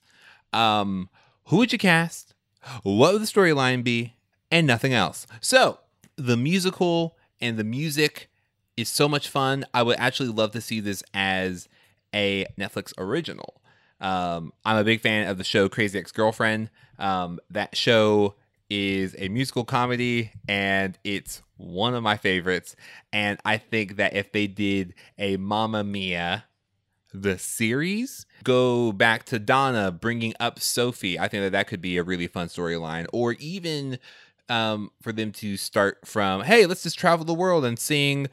um, 0.52 1.10
who 1.46 1.58
would 1.58 1.72
you 1.72 1.78
cast? 1.78 2.34
What 2.82 3.14
would 3.14 3.22
the 3.22 3.28
storyline 3.28 3.84
be? 3.84 4.16
And 4.50 4.66
nothing 4.66 4.94
else. 4.94 5.28
So, 5.42 5.80
the 6.18 6.38
musical 6.38 7.18
and 7.42 7.58
the 7.58 7.64
music 7.64 8.30
is 8.78 8.90
so 8.90 9.08
much 9.08 9.30
fun. 9.30 9.66
I 9.74 9.84
would 9.84 9.98
actually 10.00 10.30
love 10.30 10.52
to 10.52 10.62
see 10.62 10.80
this 10.80 11.04
as 11.14 11.68
a 12.14 12.46
Netflix 12.58 12.94
original. 12.98 13.62
Um, 14.00 14.52
I'm 14.66 14.78
a 14.78 14.84
big 14.84 15.02
fan 15.02 15.28
of 15.28 15.38
the 15.38 15.44
show 15.44 15.70
Crazy 15.70 15.98
Ex 15.98 16.12
Girlfriend. 16.12 16.70
Um, 17.00 17.40
that 17.50 17.76
show 17.76 18.36
is 18.70 19.16
a 19.18 19.30
musical 19.30 19.64
comedy 19.64 20.32
and 20.48 20.98
it's 21.04 21.42
one 21.58 21.94
of 21.94 22.04
my 22.04 22.18
favorites. 22.18 22.76
And 23.12 23.40
I 23.46 23.58
think 23.58 23.98
that 23.98 24.16
if 24.16 24.32
they 24.32 24.48
did 24.48 24.94
a 25.18 25.38
Mamma 25.38 25.84
Mia, 25.84 26.46
the 27.14 27.38
series, 27.38 28.26
go 28.44 28.92
back 28.92 29.24
to 29.26 29.38
Donna 29.38 29.92
bringing 29.92 30.34
up 30.40 30.60
Sophie, 30.60 31.20
I 31.20 31.28
think 31.28 31.44
that 31.44 31.52
that 31.52 31.68
could 31.68 31.82
be 31.82 31.98
a 31.98 32.04
really 32.04 32.28
fun 32.28 32.48
storyline. 32.48 33.06
Or 33.14 33.34
even 33.34 34.00
um, 34.50 34.92
for 35.02 35.12
them 35.12 35.32
to 35.34 35.58
start 35.58 36.00
from, 36.06 36.42
hey, 36.42 36.66
let's 36.66 36.84
just 36.84 37.00
travel 37.00 37.26
the 37.26 37.34
world 37.34 37.66
and 37.66 37.78
sing 37.78 38.28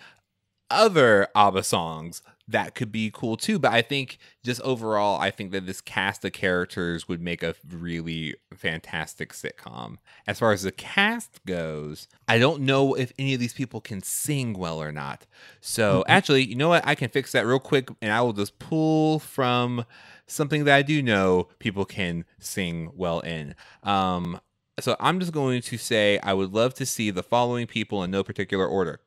other 0.71 1.27
ABBA 1.35 1.63
songs 1.65 2.23
that 2.51 2.75
could 2.75 2.91
be 2.91 3.11
cool 3.13 3.37
too. 3.37 3.59
But 3.59 3.73
I 3.73 3.83
think 3.83 4.19
just 4.45 4.61
overall, 4.63 5.21
I 5.21 5.31
think 5.31 5.53
that 5.53 5.67
this 5.67 5.81
cast 5.81 6.25
of 6.25 6.33
characters 6.33 7.09
would 7.09 7.21
make 7.21 7.43
a 7.43 7.55
really 7.69 8.35
fantastic 8.55 9.33
sitcom. 9.33 9.97
As 10.27 10.39
far 10.39 10.53
as 10.53 10.63
the 10.63 10.73
cast 10.73 11.45
goes, 11.47 12.09
I 12.29 12.39
don't 12.39 12.63
know 12.63 12.95
if 12.95 13.13
any 13.19 13.35
of 13.35 13.41
these 13.41 13.55
people 13.55 13.81
can 13.81 14.03
sing 14.03 14.55
well 14.55 14.83
or 14.83 14.93
not. 14.93 15.27
So 15.61 16.01
mm-hmm. 16.01 16.11
actually, 16.11 16.45
you 16.45 16.57
know 16.57 16.69
what? 16.69 16.87
I 16.87 16.95
can 16.95 17.09
fix 17.09 17.33
that 17.33 17.47
real 17.47 17.61
quick 17.61 17.89
and 18.03 18.13
I 18.13 18.21
will 18.21 18.33
just 18.33 18.59
pull 18.59 19.21
from 19.21 19.85
something 20.27 20.65
that 20.65 20.75
I 20.75 20.83
do 20.83 21.03
know 21.03 21.49
people 21.59 21.85
can 21.85 22.25
sing 22.39 22.91
well 22.95 23.21
in. 23.21 23.55
Um, 23.83 24.41
so 24.81 24.97
I'm 25.01 25.21
just 25.21 25.33
going 25.33 25.63
to 25.63 25.79
say 25.79 26.19
I 26.23 26.35
would 26.35 26.53
love 26.53 26.75
to 26.75 26.87
see 26.87 27.11
the 27.11 27.23
following 27.23 27.67
people 27.67 28.03
in 28.03 28.11
no 28.11 28.23
particular 28.23 28.67
order: 28.67 29.01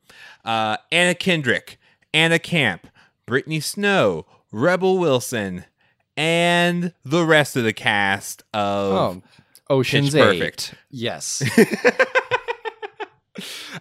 uh, 0.44 0.78
Anna 0.90 1.14
Kendrick, 1.14 1.78
Anna 2.12 2.38
Camp, 2.38 2.86
Brittany 3.26 3.60
Snow, 3.60 4.26
Rebel 4.52 4.98
Wilson, 4.98 5.64
and 6.16 6.92
the 7.04 7.24
rest 7.24 7.56
of 7.56 7.64
the 7.64 7.72
cast 7.72 8.42
of 8.52 8.92
oh, 8.92 9.22
Ocean's 9.70 10.14
Pitch 10.14 10.22
Perfect. 10.22 10.70
Eight. 10.72 10.78
Yes. 10.90 11.42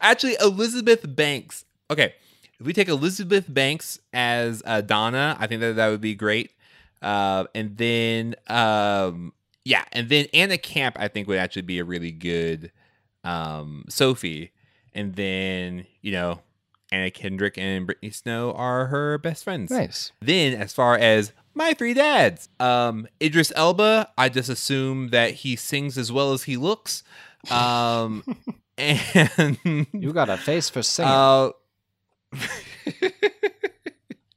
Actually, 0.01 0.35
Elizabeth 0.41 1.05
Banks. 1.07 1.65
Okay, 1.91 2.13
if 2.59 2.65
we 2.65 2.73
take 2.73 2.87
Elizabeth 2.87 3.45
Banks 3.47 3.99
as 4.13 4.63
uh, 4.65 4.81
Donna, 4.81 5.37
I 5.39 5.47
think 5.47 5.61
that 5.61 5.75
that 5.75 5.89
would 5.89 6.01
be 6.01 6.15
great. 6.15 6.51
Uh, 7.01 7.45
and 7.53 7.77
then, 7.77 8.35
um, 8.47 9.33
yeah, 9.65 9.85
and 9.91 10.09
then 10.09 10.25
Anna 10.33 10.57
Camp, 10.57 10.97
I 10.99 11.07
think 11.07 11.27
would 11.27 11.37
actually 11.37 11.61
be 11.63 11.79
a 11.79 11.85
really 11.85 12.11
good 12.11 12.71
um, 13.23 13.85
Sophie. 13.89 14.51
And 14.93 15.15
then, 15.15 15.85
you 16.01 16.11
know, 16.11 16.41
Anna 16.91 17.09
Kendrick 17.09 17.57
and 17.57 17.85
Brittany 17.85 18.11
Snow 18.11 18.53
are 18.53 18.87
her 18.87 19.17
best 19.17 19.43
friends. 19.43 19.71
Nice. 19.71 20.11
Then, 20.21 20.53
as 20.53 20.73
far 20.73 20.95
as 20.95 21.31
my 21.53 21.73
three 21.73 21.93
dads, 21.93 22.49
um, 22.59 23.07
Idris 23.21 23.51
Elba, 23.55 24.11
I 24.17 24.29
just 24.29 24.49
assume 24.49 25.09
that 25.09 25.31
he 25.31 25.55
sings 25.55 25.97
as 25.97 26.11
well 26.11 26.33
as 26.33 26.43
he 26.43 26.57
looks. 26.57 27.03
Um, 27.49 28.23
and 28.77 29.87
you 29.93 30.13
got 30.13 30.29
a 30.29 30.37
face 30.37 30.69
for 30.69 30.83
singing. 30.83 31.11
Uh, 31.11 31.49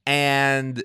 and 0.07 0.83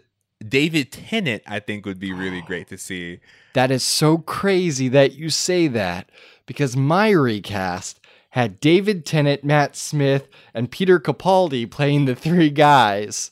David 0.51 0.91
Tennant, 0.91 1.41
I 1.47 1.59
think, 1.59 1.87
would 1.87 1.99
be 1.99 2.13
really 2.13 2.41
oh. 2.43 2.45
great 2.45 2.67
to 2.67 2.77
see. 2.77 3.19
That 3.53 3.71
is 3.71 3.83
so 3.83 4.19
crazy 4.19 4.87
that 4.89 5.13
you 5.13 5.31
say 5.31 5.67
that 5.69 6.09
because 6.45 6.77
my 6.77 7.09
recast 7.09 7.99
had 8.29 8.59
David 8.59 9.05
Tennant, 9.05 9.43
Matt 9.43 9.75
Smith, 9.75 10.27
and 10.53 10.69
Peter 10.69 10.99
Capaldi 10.99 11.69
playing 11.69 12.05
the 12.05 12.15
three 12.15 12.49
guys, 12.51 13.31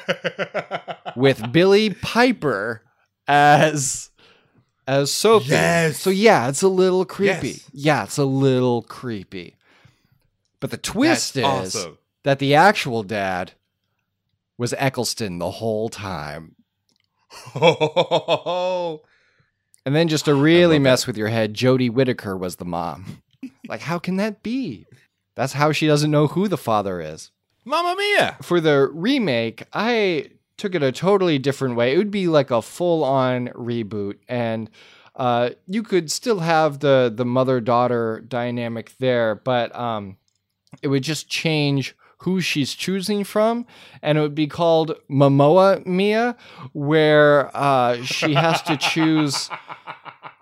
with 1.16 1.52
Billie 1.52 1.90
Piper 1.90 2.82
as 3.26 4.10
as 4.86 5.10
Sophie. 5.12 5.50
Yes. 5.50 5.98
So 5.98 6.10
yeah, 6.10 6.48
it's 6.48 6.62
a 6.62 6.68
little 6.68 7.04
creepy. 7.04 7.48
Yes. 7.48 7.70
Yeah, 7.72 8.04
it's 8.04 8.18
a 8.18 8.24
little 8.24 8.82
creepy. 8.82 9.56
But 10.60 10.70
the 10.70 10.76
twist 10.76 11.34
That's 11.34 11.68
is 11.68 11.76
awesome. 11.76 11.98
that 12.24 12.38
the 12.38 12.54
actual 12.54 13.02
dad 13.02 13.52
was 14.62 14.72
Eccleston 14.78 15.38
the 15.38 15.50
whole 15.50 15.88
time. 15.88 16.54
and 19.84 19.96
then 19.96 20.06
just 20.06 20.26
to 20.26 20.34
really 20.34 20.78
mess 20.78 21.00
that. 21.00 21.08
with 21.08 21.16
your 21.16 21.26
head, 21.28 21.52
Jodie 21.52 21.90
Whittaker 21.90 22.36
was 22.36 22.56
the 22.56 22.64
mom. 22.64 23.22
Like, 23.68 23.80
how 23.80 23.98
can 23.98 24.16
that 24.16 24.42
be? 24.42 24.86
That's 25.34 25.54
how 25.54 25.72
she 25.72 25.86
doesn't 25.86 26.10
know 26.10 26.26
who 26.26 26.46
the 26.46 26.58
father 26.58 27.00
is. 27.00 27.30
Mamma 27.64 27.96
mia! 27.96 28.36
For 28.42 28.60
the 28.60 28.88
remake, 28.92 29.64
I 29.72 30.30
took 30.58 30.74
it 30.74 30.82
a 30.82 30.92
totally 30.92 31.38
different 31.38 31.74
way. 31.74 31.94
It 31.94 31.98
would 31.98 32.10
be 32.10 32.28
like 32.28 32.50
a 32.50 32.60
full 32.60 33.02
on 33.02 33.48
reboot, 33.48 34.18
and 34.28 34.68
uh, 35.16 35.50
you 35.66 35.82
could 35.82 36.10
still 36.10 36.40
have 36.40 36.80
the 36.80 37.12
the 37.14 37.24
mother 37.24 37.60
daughter 37.60 38.20
dynamic 38.20 38.92
there, 38.98 39.36
but 39.36 39.74
um, 39.74 40.18
it 40.82 40.88
would 40.88 41.02
just 41.02 41.28
change 41.28 41.96
who 42.22 42.40
she's 42.40 42.74
choosing 42.74 43.24
from, 43.24 43.66
and 44.00 44.16
it 44.16 44.20
would 44.20 44.34
be 44.34 44.46
called 44.46 44.96
Momoa 45.10 45.84
Mia, 45.84 46.36
where 46.72 47.50
uh, 47.56 48.00
she 48.02 48.34
has 48.34 48.62
to 48.62 48.76
choose 48.76 49.50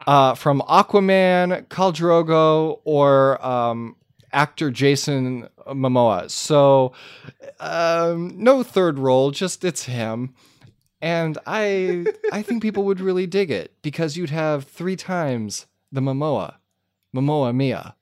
uh, 0.06 0.34
from 0.34 0.60
Aquaman, 0.68 1.66
Khal 1.68 1.92
Drogo, 1.92 2.80
or 2.84 3.44
um, 3.44 3.96
actor 4.32 4.70
Jason 4.70 5.48
Momoa. 5.66 6.30
So 6.30 6.92
um, 7.60 8.32
no 8.36 8.62
third 8.62 8.98
role, 8.98 9.30
just 9.30 9.64
it's 9.64 9.84
him. 9.84 10.34
And 11.00 11.38
I 11.46 12.04
I 12.30 12.42
think 12.42 12.62
people 12.62 12.84
would 12.84 13.00
really 13.00 13.26
dig 13.26 13.50
it 13.50 13.74
because 13.80 14.18
you'd 14.18 14.30
have 14.30 14.64
three 14.64 14.96
times 14.96 15.66
the 15.90 16.02
Momoa, 16.02 16.56
Momoa 17.16 17.54
Mia. 17.54 17.96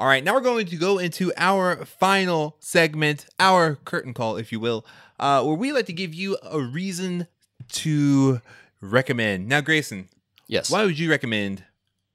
All 0.00 0.06
right, 0.06 0.24
now 0.24 0.32
we're 0.32 0.40
going 0.40 0.64
to 0.64 0.76
go 0.76 0.98
into 0.98 1.30
our 1.36 1.84
final 1.84 2.56
segment, 2.58 3.26
our 3.38 3.74
curtain 3.74 4.14
call, 4.14 4.38
if 4.38 4.50
you 4.50 4.58
will, 4.58 4.86
uh, 5.18 5.44
where 5.44 5.54
we 5.54 5.72
like 5.72 5.84
to 5.86 5.92
give 5.92 6.14
you 6.14 6.38
a 6.42 6.58
reason 6.58 7.26
to 7.72 8.40
recommend. 8.80 9.46
Now, 9.46 9.60
Grayson, 9.60 10.08
Yes. 10.50 10.68
Why 10.68 10.84
would 10.84 10.98
you 10.98 11.08
recommend 11.08 11.62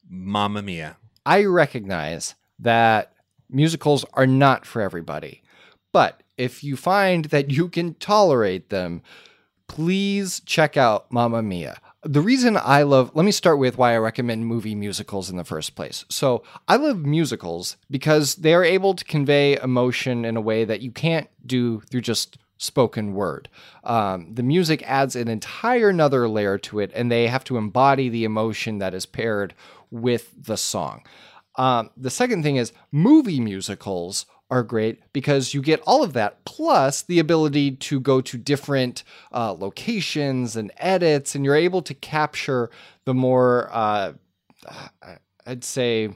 Mamma 0.09 0.61
Mia? 0.61 0.97
I 1.25 1.45
recognize 1.45 2.35
that 2.59 3.13
musicals 3.49 4.03
are 4.13 4.27
not 4.27 4.65
for 4.65 4.81
everybody. 4.81 5.41
But 5.93 6.21
if 6.37 6.61
you 6.61 6.75
find 6.75 7.25
that 7.25 7.51
you 7.51 7.69
can 7.69 7.93
tolerate 7.93 8.71
them, 8.71 9.03
please 9.67 10.41
check 10.41 10.75
out 10.75 11.09
Mamma 11.13 11.41
Mia. 11.41 11.79
The 12.05 12.21
reason 12.21 12.55
I 12.55 12.83
love, 12.83 13.11
let 13.15 13.25
me 13.25 13.31
start 13.31 13.57
with 13.57 13.79
why 13.79 13.95
I 13.95 13.97
recommend 13.97 14.45
movie 14.45 14.75
musicals 14.75 15.31
in 15.31 15.37
the 15.37 15.43
first 15.43 15.75
place. 15.75 16.05
So, 16.07 16.43
I 16.67 16.75
love 16.75 17.03
musicals 17.03 17.77
because 17.89 18.35
they 18.35 18.53
are 18.53 18.63
able 18.63 18.93
to 18.93 19.03
convey 19.03 19.57
emotion 19.57 20.23
in 20.23 20.37
a 20.37 20.41
way 20.41 20.65
that 20.65 20.81
you 20.81 20.91
can't 20.91 21.27
do 21.43 21.79
through 21.89 22.01
just 22.01 22.37
spoken 22.59 23.15
word. 23.15 23.49
Um, 23.83 24.33
the 24.33 24.43
music 24.43 24.83
adds 24.83 25.15
an 25.15 25.27
entire 25.27 25.89
another 25.89 26.29
layer 26.29 26.59
to 26.59 26.79
it, 26.79 26.91
and 26.93 27.11
they 27.11 27.25
have 27.25 27.43
to 27.45 27.57
embody 27.57 28.07
the 28.07 28.23
emotion 28.23 28.77
that 28.77 28.93
is 28.93 29.07
paired 29.07 29.55
with 29.89 30.31
the 30.45 30.57
song. 30.57 31.03
Um, 31.55 31.89
the 31.97 32.11
second 32.11 32.43
thing 32.43 32.57
is 32.57 32.71
movie 32.91 33.39
musicals 33.39 34.27
are 34.49 34.63
great 34.63 35.01
because 35.11 35.53
you 35.53 35.61
get 35.61 35.81
all 35.87 36.03
of 36.03 36.13
that 36.13 36.45
plus 36.45 37.01
the 37.01 37.19
ability 37.19 37.71
to 37.71 37.99
go 37.99 38.21
to 38.21 38.37
different 38.37 39.03
uh, 39.31 39.53
locations 39.53 40.55
and 40.55 40.71
edits, 40.77 41.35
and 41.35 41.43
you're 41.43 41.55
able 41.55 41.81
to 41.81 41.93
capture 41.93 42.69
the 43.05 43.13
more, 43.13 43.69
uh, 43.71 44.13
I'd 45.45 45.63
say, 45.63 46.15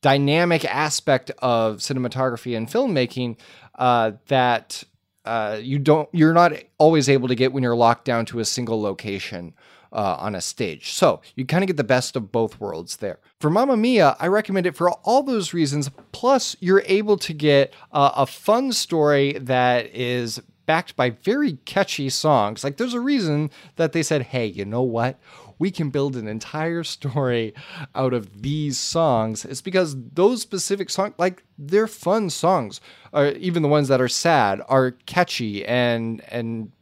dynamic 0.00 0.64
aspect 0.64 1.30
of 1.38 1.76
cinematography 1.76 2.56
and 2.56 2.68
filmmaking 2.68 3.38
uh, 3.76 4.12
that 4.28 4.82
uh, 5.28 5.60
you 5.62 5.78
don't 5.78 6.08
you're 6.12 6.32
not 6.32 6.52
always 6.78 7.08
able 7.08 7.28
to 7.28 7.34
get 7.34 7.52
when 7.52 7.62
you're 7.62 7.76
locked 7.76 8.04
down 8.04 8.24
to 8.26 8.40
a 8.40 8.44
single 8.44 8.80
location 8.80 9.52
uh, 9.92 10.16
on 10.18 10.34
a 10.34 10.40
stage. 10.40 10.92
So 10.92 11.20
you 11.34 11.44
kind 11.44 11.62
of 11.62 11.68
get 11.68 11.76
the 11.76 11.84
best 11.84 12.16
of 12.16 12.32
both 12.32 12.58
worlds 12.58 12.96
there. 12.96 13.18
For 13.40 13.50
Mamma 13.50 13.76
Mia, 13.76 14.16
I 14.18 14.28
recommend 14.28 14.66
it 14.66 14.76
for 14.76 14.90
all 14.90 15.22
those 15.22 15.52
reasons. 15.52 15.90
Plus, 16.12 16.56
you're 16.60 16.82
able 16.86 17.16
to 17.18 17.32
get 17.32 17.72
uh, 17.92 18.12
a 18.16 18.26
fun 18.26 18.72
story 18.72 19.32
that 19.34 19.94
is 19.94 20.40
backed 20.66 20.96
by 20.96 21.10
very 21.10 21.54
catchy 21.64 22.08
songs. 22.08 22.64
Like 22.64 22.76
there's 22.76 22.94
a 22.94 23.00
reason 23.00 23.50
that 23.76 23.92
they 23.92 24.02
said, 24.02 24.22
"Hey, 24.22 24.46
you 24.46 24.64
know 24.64 24.82
what? 24.82 25.18
We 25.58 25.70
can 25.70 25.90
build 25.90 26.16
an 26.16 26.28
entire 26.28 26.84
story 26.84 27.54
out 27.94 28.12
of 28.12 28.42
these 28.42 28.78
songs 28.78 29.44
It's 29.44 29.60
because 29.60 29.96
those 30.12 30.42
specific 30.42 30.90
songs 30.90 31.14
like 31.18 31.42
they're 31.58 31.86
fun 31.86 32.30
songs 32.30 32.80
or 33.12 33.28
even 33.28 33.62
the 33.62 33.68
ones 33.68 33.88
that 33.88 34.00
are 34.00 34.08
sad 34.08 34.60
are 34.68 34.92
catchy 35.06 35.64
and 35.64 36.22
and 36.28 36.72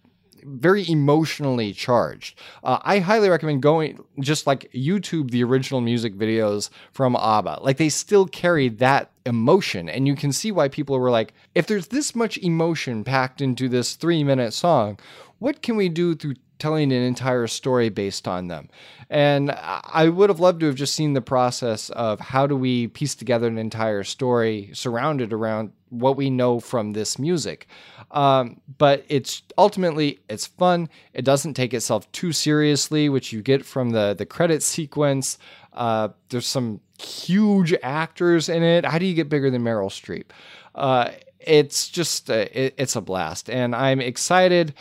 very 0.47 0.89
emotionally 0.89 1.73
charged. 1.73 2.39
Uh, 2.63 2.79
I 2.83 3.01
highly 3.01 3.29
recommend 3.29 3.63
going 3.63 3.99
just 4.21 4.47
like 4.47 4.71
YouTube 4.73 5.31
the 5.31 5.43
original 5.43 5.81
music 5.81 6.15
videos 6.15 6.71
from 6.93 7.17
ABBA. 7.17 7.59
Like 7.63 7.79
they 7.79 7.89
still 7.89 8.27
carry 8.27 8.69
that 8.69 9.11
emotion, 9.25 9.89
and 9.89 10.07
you 10.07 10.15
can 10.15 10.33
see 10.33 10.53
why 10.53 10.69
people 10.69 10.99
were 10.99 11.11
like, 11.11 11.35
if 11.55 11.67
there's 11.67 11.89
this 11.89 12.15
much 12.15 12.39
emotion 12.39 13.03
packed 13.03 13.41
into 13.41 13.69
this 13.69 13.97
three 13.97 14.23
minute 14.23 14.53
song, 14.53 14.99
what 15.39 15.63
can 15.63 15.77
we 15.77 15.89
do 15.89 16.15
through 16.15 16.37
telling 16.59 16.93
an 16.93 17.03
entire 17.03 17.47
story 17.47 17.89
based 17.89 18.27
on 18.27 18.49
them. 18.49 18.69
And 19.09 19.53
I 19.53 20.09
would 20.09 20.31
have 20.31 20.41
loved 20.41 20.61
to 20.61 20.67
have 20.67 20.75
just 20.75 20.95
seen 20.95 21.13
the 21.13 21.21
process 21.21 21.91
of 21.91 22.19
how 22.19 22.47
do 22.47 22.57
we 22.57 22.89
piece 22.89 23.15
together 23.15 23.47
an 23.47 23.59
entire 23.59 24.03
story 24.03 24.71
surrounded 24.73 25.33
around 25.33 25.73
what 25.91 26.17
we 26.17 26.31
know 26.31 26.59
from 26.59 26.93
this 26.93 27.19
music. 27.19 27.69
Um, 28.11 28.61
but 28.79 29.05
it's 29.09 29.43
ultimately 29.57 30.21
it's 30.29 30.47
fun. 30.47 30.89
It 31.13 31.25
doesn't 31.25 31.55
take 31.55 31.75
itself 31.75 32.11
too 32.13 32.33
seriously, 32.33 33.09
which 33.09 33.33
you 33.33 33.43
get 33.43 33.65
from 33.65 33.91
the 33.91 34.15
the 34.17 34.27
credit 34.27 34.63
sequence. 34.63 35.39
Uh, 35.73 36.09
there's 36.31 36.47
some 36.47 36.81
huge 36.99 37.75
actors 37.83 38.49
in 38.49 38.63
it. 38.63 38.85
How 38.85 38.99
do 38.99 39.07
you 39.07 39.15
get 39.15 39.29
bigger 39.29 39.51
than 39.51 39.63
Meryl 39.63 39.91
Streep? 39.91 40.27
Uh, 40.75 41.11
it's 41.39 41.89
just 41.89 42.29
it, 42.31 42.75
it's 42.77 42.97
a 42.97 43.01
blast, 43.01 43.49
and 43.51 43.75
I'm 43.75 44.01
excited 44.01 44.75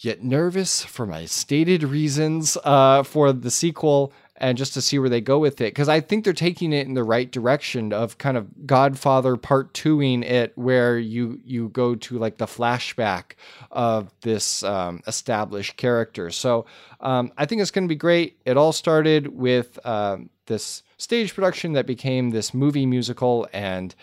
yet 0.00 0.22
nervous 0.22 0.82
for 0.82 1.06
my 1.06 1.26
stated 1.26 1.82
reasons 1.82 2.56
uh, 2.64 3.02
for 3.02 3.32
the 3.32 3.50
sequel 3.50 4.12
and 4.40 4.56
just 4.56 4.72
to 4.72 4.80
see 4.80 4.98
where 4.98 5.10
they 5.10 5.20
go 5.20 5.38
with 5.38 5.60
it 5.60 5.74
because 5.74 5.88
I 5.88 6.00
think 6.00 6.24
they're 6.24 6.32
taking 6.32 6.72
it 6.72 6.86
in 6.86 6.94
the 6.94 7.04
right 7.04 7.30
direction 7.30 7.92
of 7.92 8.16
kind 8.16 8.38
of 8.38 8.66
Godfather 8.66 9.36
Part 9.36 9.74
Twoing 9.74 10.24
it, 10.24 10.56
where 10.56 10.98
you 10.98 11.38
you 11.44 11.68
go 11.68 11.94
to 11.94 12.18
like 12.18 12.38
the 12.38 12.46
flashback 12.46 13.32
of 13.70 14.10
this 14.22 14.62
um, 14.62 15.02
established 15.06 15.76
character. 15.76 16.30
So 16.30 16.64
um, 17.00 17.32
I 17.36 17.44
think 17.44 17.60
it's 17.60 17.70
going 17.70 17.84
to 17.84 17.92
be 17.92 17.96
great. 17.96 18.40
It 18.46 18.56
all 18.56 18.72
started 18.72 19.28
with 19.28 19.78
um, 19.86 20.30
this 20.46 20.82
stage 20.96 21.34
production 21.34 21.74
that 21.74 21.86
became 21.86 22.30
this 22.30 22.54
movie 22.54 22.86
musical, 22.86 23.46
and 23.52 23.94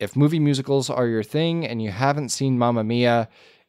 if 0.00 0.16
movie 0.16 0.40
musicals 0.40 0.90
are 0.90 1.06
your 1.06 1.22
thing 1.22 1.64
and 1.64 1.80
you 1.80 1.92
haven't 1.92 2.30
seen 2.30 2.58
Mamma 2.58 2.82
Mia, 2.82 3.28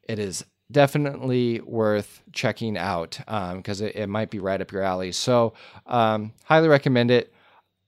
it 0.09 0.17
is 0.17 0.43
definitely 0.73 1.61
worth 1.61 2.21
checking 2.33 2.77
out 2.77 3.17
because 3.25 3.81
um, 3.81 3.87
it, 3.87 3.95
it, 3.95 4.07
might 4.07 4.29
be 4.29 4.39
right 4.39 4.59
up 4.59 4.71
your 4.71 4.81
alley. 4.81 5.11
So, 5.13 5.53
um, 5.87 6.33
highly 6.43 6.67
recommend 6.67 7.11
it. 7.11 7.33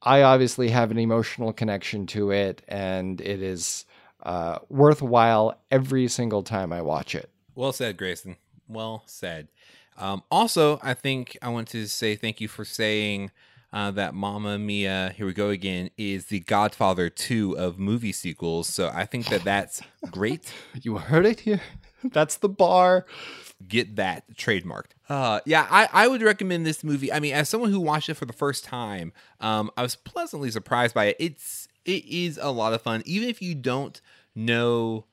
I 0.01 0.21
obviously 0.21 0.69
have 0.69 0.91
an 0.91 0.99
emotional 0.99 1.51
connection 1.51 2.05
to 2.07 2.31
it, 2.31 2.61
and 2.67 3.19
it 3.19 3.41
is 3.41 3.85
uh, 4.23 4.59
worthwhile 4.69 5.59
every 5.71 6.07
single 6.07 6.43
time 6.43 6.71
I 6.71 6.81
watch 6.81 7.15
it. 7.15 7.29
Well 7.55 7.73
said, 7.73 7.97
Grayson. 7.97 8.37
Well 8.67 9.03
said. 9.05 9.47
Um, 9.97 10.23
also, 10.29 10.79
I 10.83 10.93
think 10.93 11.37
I 11.41 11.49
want 11.49 11.67
to 11.69 11.87
say 11.87 12.15
thank 12.15 12.41
you 12.41 12.47
for 12.47 12.65
saying 12.65 13.31
uh, 13.71 13.91
that 13.91 14.13
Mamma 14.13 14.57
Mia, 14.57 15.13
here 15.15 15.25
we 15.25 15.33
go 15.33 15.49
again, 15.49 15.89
is 15.97 16.27
the 16.27 16.39
Godfather 16.41 17.09
2 17.09 17.57
of 17.57 17.79
movie 17.79 18.11
sequels. 18.11 18.67
So 18.67 18.91
I 18.93 19.05
think 19.05 19.27
that 19.27 19.43
that's 19.43 19.81
great. 20.11 20.51
you 20.81 20.97
heard 20.97 21.25
it 21.25 21.41
here. 21.41 21.61
That's 22.11 22.37
the 22.37 22.49
bar. 22.49 23.05
Get 23.67 23.95
that 23.95 24.35
trademarked. 24.35 24.91
Uh, 25.07 25.39
yeah, 25.45 25.67
I, 25.69 25.87
I 25.91 26.07
would 26.07 26.21
recommend 26.21 26.65
this 26.65 26.83
movie. 26.83 27.11
I 27.11 27.19
mean, 27.19 27.33
as 27.33 27.47
someone 27.49 27.71
who 27.71 27.79
watched 27.79 28.09
it 28.09 28.15
for 28.15 28.25
the 28.25 28.33
first 28.33 28.63
time, 28.63 29.13
um, 29.39 29.71
I 29.77 29.81
was 29.81 29.95
pleasantly 29.95 30.51
surprised 30.51 30.93
by 30.93 31.05
it. 31.05 31.17
It's 31.19 31.67
it 31.85 32.05
is 32.05 32.39
a 32.41 32.51
lot 32.51 32.73
of 32.73 32.81
fun, 32.81 33.01
even 33.05 33.29
if 33.29 33.41
you 33.41 33.55
don't 33.55 33.99
know 34.35 35.05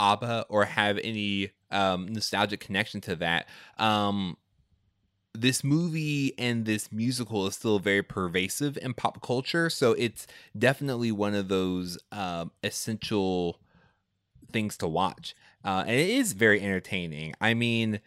ABBA 0.00 0.46
or 0.48 0.64
have 0.64 0.98
any 1.04 1.52
um, 1.70 2.08
nostalgic 2.08 2.60
connection 2.60 3.00
to 3.02 3.16
that. 3.16 3.46
Um, 3.78 4.36
this 5.32 5.62
movie 5.62 6.32
and 6.38 6.64
this 6.64 6.90
musical 6.90 7.46
is 7.46 7.54
still 7.54 7.78
very 7.78 8.02
pervasive 8.02 8.78
in 8.78 8.94
pop 8.94 9.22
culture, 9.22 9.68
so 9.68 9.92
it's 9.92 10.26
definitely 10.58 11.12
one 11.12 11.34
of 11.34 11.48
those 11.48 11.98
um, 12.10 12.50
essential 12.64 13.60
things 14.50 14.76
to 14.78 14.88
watch 14.88 15.34
uh, 15.64 15.84
and 15.86 15.98
it 15.98 16.10
is 16.10 16.32
very 16.32 16.60
entertaining. 16.60 17.34
I 17.40 17.54
mean, 17.54 18.00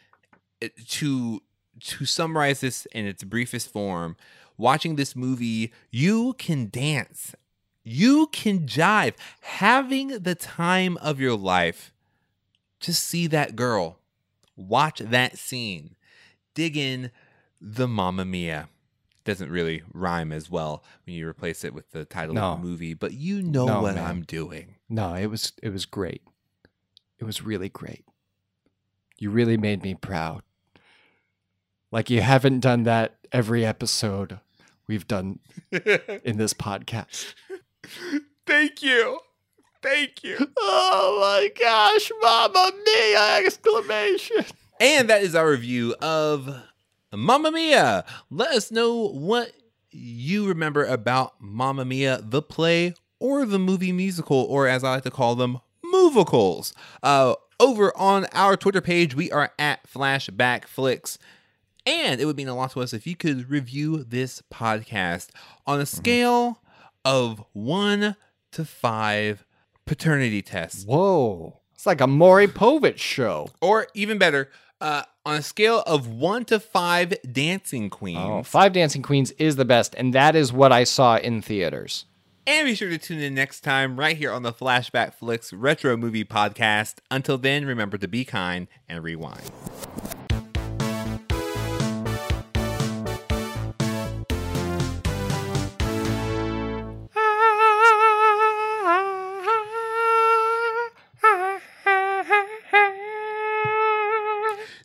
to 0.88 1.42
to 1.82 2.06
summarize 2.06 2.62
this 2.62 2.86
in 2.88 3.06
its 3.06 3.24
briefest 3.24 3.72
form, 3.72 4.18
watching 4.58 4.96
this 4.96 5.16
movie, 5.16 5.72
you 5.90 6.34
can 6.34 6.70
dance, 6.70 7.36
you 7.84 8.28
can 8.28 8.68
jive, 8.68 9.14
having 9.42 10.20
the 10.20 10.36
time 10.36 10.98
of 10.98 11.20
your 11.20 11.36
life. 11.36 11.94
Just 12.80 13.04
see 13.04 13.28
that 13.28 13.56
girl, 13.56 14.00
watch 14.56 15.00
that 15.00 15.38
scene, 15.38 15.96
dig 16.54 16.78
in 16.78 17.12
the 17.60 17.88
Mamma 17.88 18.26
Mia. 18.26 18.70
Doesn't 19.26 19.52
really 19.52 19.84
rhyme 19.94 20.32
as 20.32 20.50
well 20.50 20.84
when 21.06 21.16
you 21.16 21.28
replace 21.28 21.64
it 21.64 21.74
with 21.74 21.92
the 21.92 22.06
title 22.06 22.36
no. 22.36 22.54
of 22.54 22.62
the 22.62 22.68
movie, 22.68 22.94
but 22.94 23.14
you 23.14 23.44
know 23.44 23.66
no, 23.66 23.82
what 23.82 23.96
man. 23.96 24.06
I'm 24.06 24.22
doing. 24.24 24.76
No, 24.88 25.14
it 25.14 25.28
was 25.28 25.54
it 25.62 25.70
was 25.70 25.86
great. 25.86 26.24
It 27.20 27.26
was 27.26 27.42
really 27.42 27.70
great. 27.70 28.06
You 29.18 29.30
really 29.30 29.58
made 29.58 29.84
me 29.84 29.94
proud. 29.94 30.42
Like 31.92 32.10
you 32.10 32.22
haven't 32.22 32.62
done 32.62 32.84
that 32.84 33.16
every 33.32 33.66
episode 33.66 34.40
we've 34.88 35.08
done 35.08 35.40
in 35.72 36.38
this 36.38 36.54
podcast. 36.54 37.34
Thank 38.46 38.82
you. 38.82 39.20
Thank 39.82 40.24
you. 40.24 40.38
Oh 40.58 41.18
my 41.22 41.50
gosh, 41.60 42.12
Mamma 42.22 42.72
Mia! 42.86 43.46
Exclamation. 43.46 44.46
And 44.80 45.10
that 45.10 45.24
is 45.24 45.36
our 45.36 45.50
review 45.50 45.96
of 46.02 46.64
Mamma 47.14 47.52
Mia. 47.52 48.06
Let 48.30 48.52
us 48.52 48.72
know 48.72 49.10
what 49.10 49.52
you 49.92 50.48
remember 50.48 50.86
about 50.86 51.34
Mamma 51.40 51.86
Mia, 51.86 52.20
the 52.22 52.42
play 52.42 52.94
or 53.20 53.46
the 53.46 53.60
movie 53.60 53.92
musical, 53.92 54.38
or 54.38 54.68
as 54.68 54.84
I 54.84 54.96
like 54.96 55.04
to 55.04 55.12
call 55.12 55.36
them, 55.36 55.60
movicals. 55.94 56.74
Uh, 57.04 57.36
over 57.60 57.96
on 57.98 58.26
our 58.34 58.56
Twitter 58.56 58.82
page, 58.82 59.16
we 59.16 59.32
are 59.32 59.52
at 59.60 59.88
Flashback 59.88 60.66
Flicks. 60.66 61.18
And 61.86 62.22
it 62.22 62.26
would 62.26 62.38
mean 62.38 62.48
a 62.48 62.56
lot 62.56 62.72
to 62.72 62.82
us 62.82 62.94
if 62.94 63.08
you 63.08 63.16
could 63.16 63.50
review 63.50 64.04
this 64.04 64.42
podcast 64.54 65.30
on 65.66 65.80
a 65.80 65.84
mm-hmm. 65.84 65.98
scale 65.98 66.62
of 67.04 67.44
one 67.54 68.16
to 68.52 68.66
five 68.66 69.46
paternity 69.86 70.42
tests. 70.42 70.86
Whoa. 70.86 71.60
It's 71.74 71.86
like 71.86 72.02
a 72.02 72.08
Maury 72.08 72.48
Povich 72.48 72.98
show. 72.98 73.50
Or 73.62 73.88
even 73.94 74.18
better, 74.18 74.50
uh, 74.82 75.04
on 75.26 75.38
a 75.38 75.42
scale 75.42 75.82
of 75.86 76.08
one 76.08 76.46
to 76.46 76.60
five 76.60 77.14
dancing 77.32 77.90
queens. 77.90 78.20
Oh, 78.22 78.44
five 78.44 78.74
dancing 78.74 79.02
queens 79.02 79.32
is 79.32 79.56
the 79.56 79.66
best, 79.66 79.96
and 79.96 80.14
that 80.14 80.36
is 80.36 80.52
what 80.52 80.72
I 80.72 80.84
saw 80.84 81.18
in 81.18 81.42
theaters. 81.42 82.06
And 82.48 82.66
be 82.66 82.76
sure 82.76 82.90
to 82.90 82.98
tune 82.98 83.20
in 83.20 83.36
next 83.36 83.62
time 83.62 84.00
right 84.00 84.18
here 84.18 84.32
on 84.32 84.44
the 84.44 84.54
Flashback 84.54 85.14
Flicks 85.14 85.54
Retro 85.54 85.96
Movie 85.96 86.26
Podcast. 86.26 86.96
Until 87.12 87.38
then, 87.38 87.66
remember 87.66 87.98
to 87.98 88.08
be 88.08 88.26
kind 88.26 88.68
and 88.88 89.04
rewind. 89.04 89.52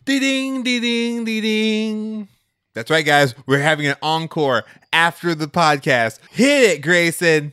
Ding, 0.05 0.63
ding, 0.63 1.25
ding, 1.25 1.25
ding. 1.25 2.29
That's 2.75 2.91
right, 2.91 3.07
guys. 3.07 3.35
We're 3.47 3.61
having 3.61 3.87
an 3.87 3.97
encore 4.03 4.65
after 4.95 5.35
the 5.35 5.49
podcast. 5.49 6.21
Hit 6.31 6.71
it, 6.71 6.81
Grayson. 6.83 7.53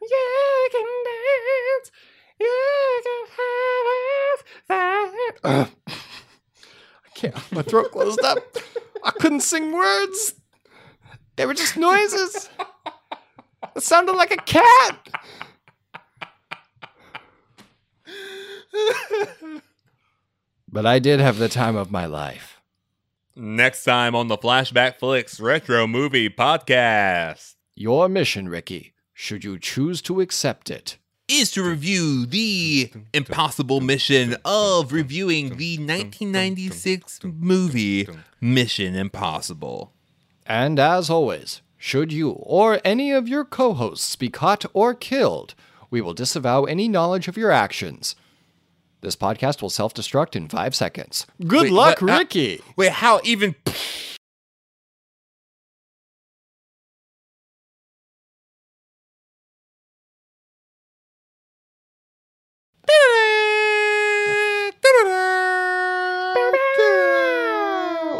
You 0.00 0.68
can 0.70 0.86
dance. 1.04 1.90
You 2.38 3.00
can 3.04 3.26
have 3.36 4.44
that. 4.68 5.70
I 5.88 7.10
can't. 7.14 7.52
My 7.52 7.62
throat 7.62 7.90
closed 7.90 8.20
up. 8.20 8.38
I 9.04 9.10
couldn't 9.10 9.40
sing 9.40 9.72
words. 9.72 10.34
They 11.34 11.46
were 11.46 11.54
just 11.54 11.76
noises. 11.76 12.48
It 13.74 13.82
sounded 13.82 14.12
like 14.12 14.30
a 14.30 14.36
cat. 14.36 14.98
but 20.68 20.86
I 20.86 21.00
did 21.00 21.18
have 21.18 21.38
the 21.38 21.48
time 21.48 21.74
of 21.74 21.90
my 21.90 22.06
life. 22.06 22.57
Next 23.40 23.84
time 23.84 24.16
on 24.16 24.26
the 24.26 24.36
Flashback 24.36 24.98
Flicks 24.98 25.38
Retro 25.38 25.86
Movie 25.86 26.28
Podcast. 26.28 27.54
Your 27.76 28.08
mission, 28.08 28.48
Ricky, 28.48 28.94
should 29.14 29.44
you 29.44 29.60
choose 29.60 30.02
to 30.02 30.20
accept 30.20 30.70
it, 30.70 30.98
is 31.28 31.52
to 31.52 31.62
review 31.62 32.26
the 32.26 32.90
impossible 33.14 33.80
mission 33.80 34.34
of 34.44 34.92
reviewing 34.92 35.50
the 35.56 35.78
1996 35.78 37.20
movie 37.22 38.08
Mission 38.40 38.96
Impossible. 38.96 39.92
And 40.44 40.80
as 40.80 41.08
always, 41.08 41.62
should 41.76 42.12
you 42.12 42.30
or 42.30 42.80
any 42.84 43.12
of 43.12 43.28
your 43.28 43.44
co 43.44 43.72
hosts 43.72 44.16
be 44.16 44.30
caught 44.30 44.64
or 44.72 44.94
killed, 44.94 45.54
we 45.92 46.00
will 46.00 46.12
disavow 46.12 46.64
any 46.64 46.88
knowledge 46.88 47.28
of 47.28 47.36
your 47.36 47.52
actions. 47.52 48.16
This 49.00 49.16
podcast 49.16 49.62
will 49.62 49.70
self 49.70 49.94
destruct 49.94 50.34
in 50.34 50.48
five 50.48 50.74
seconds. 50.74 51.26
Good 51.46 51.64
wait, 51.64 51.72
luck, 51.72 52.02
what, 52.02 52.18
Ricky. 52.18 52.58
Uh, 52.58 52.72
wait, 52.76 52.92
how 52.92 53.20
even. 53.24 53.54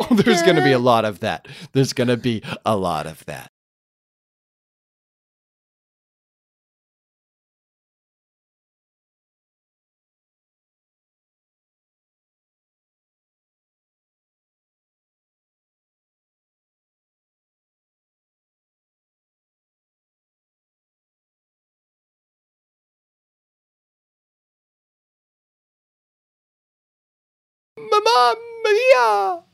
There's 0.11 0.43
going 0.43 0.57
to 0.57 0.63
be 0.63 0.73
a 0.73 0.79
lot 0.79 1.05
of 1.05 1.21
that. 1.21 1.49
There's 1.73 1.93
going 1.93 2.09
to 2.09 2.17
be 2.17 2.43
a 2.65 2.77
lot 2.77 3.07
of 3.07 3.25
that. 3.27 3.51
Mamma 28.05 28.71
mia! 28.73 29.48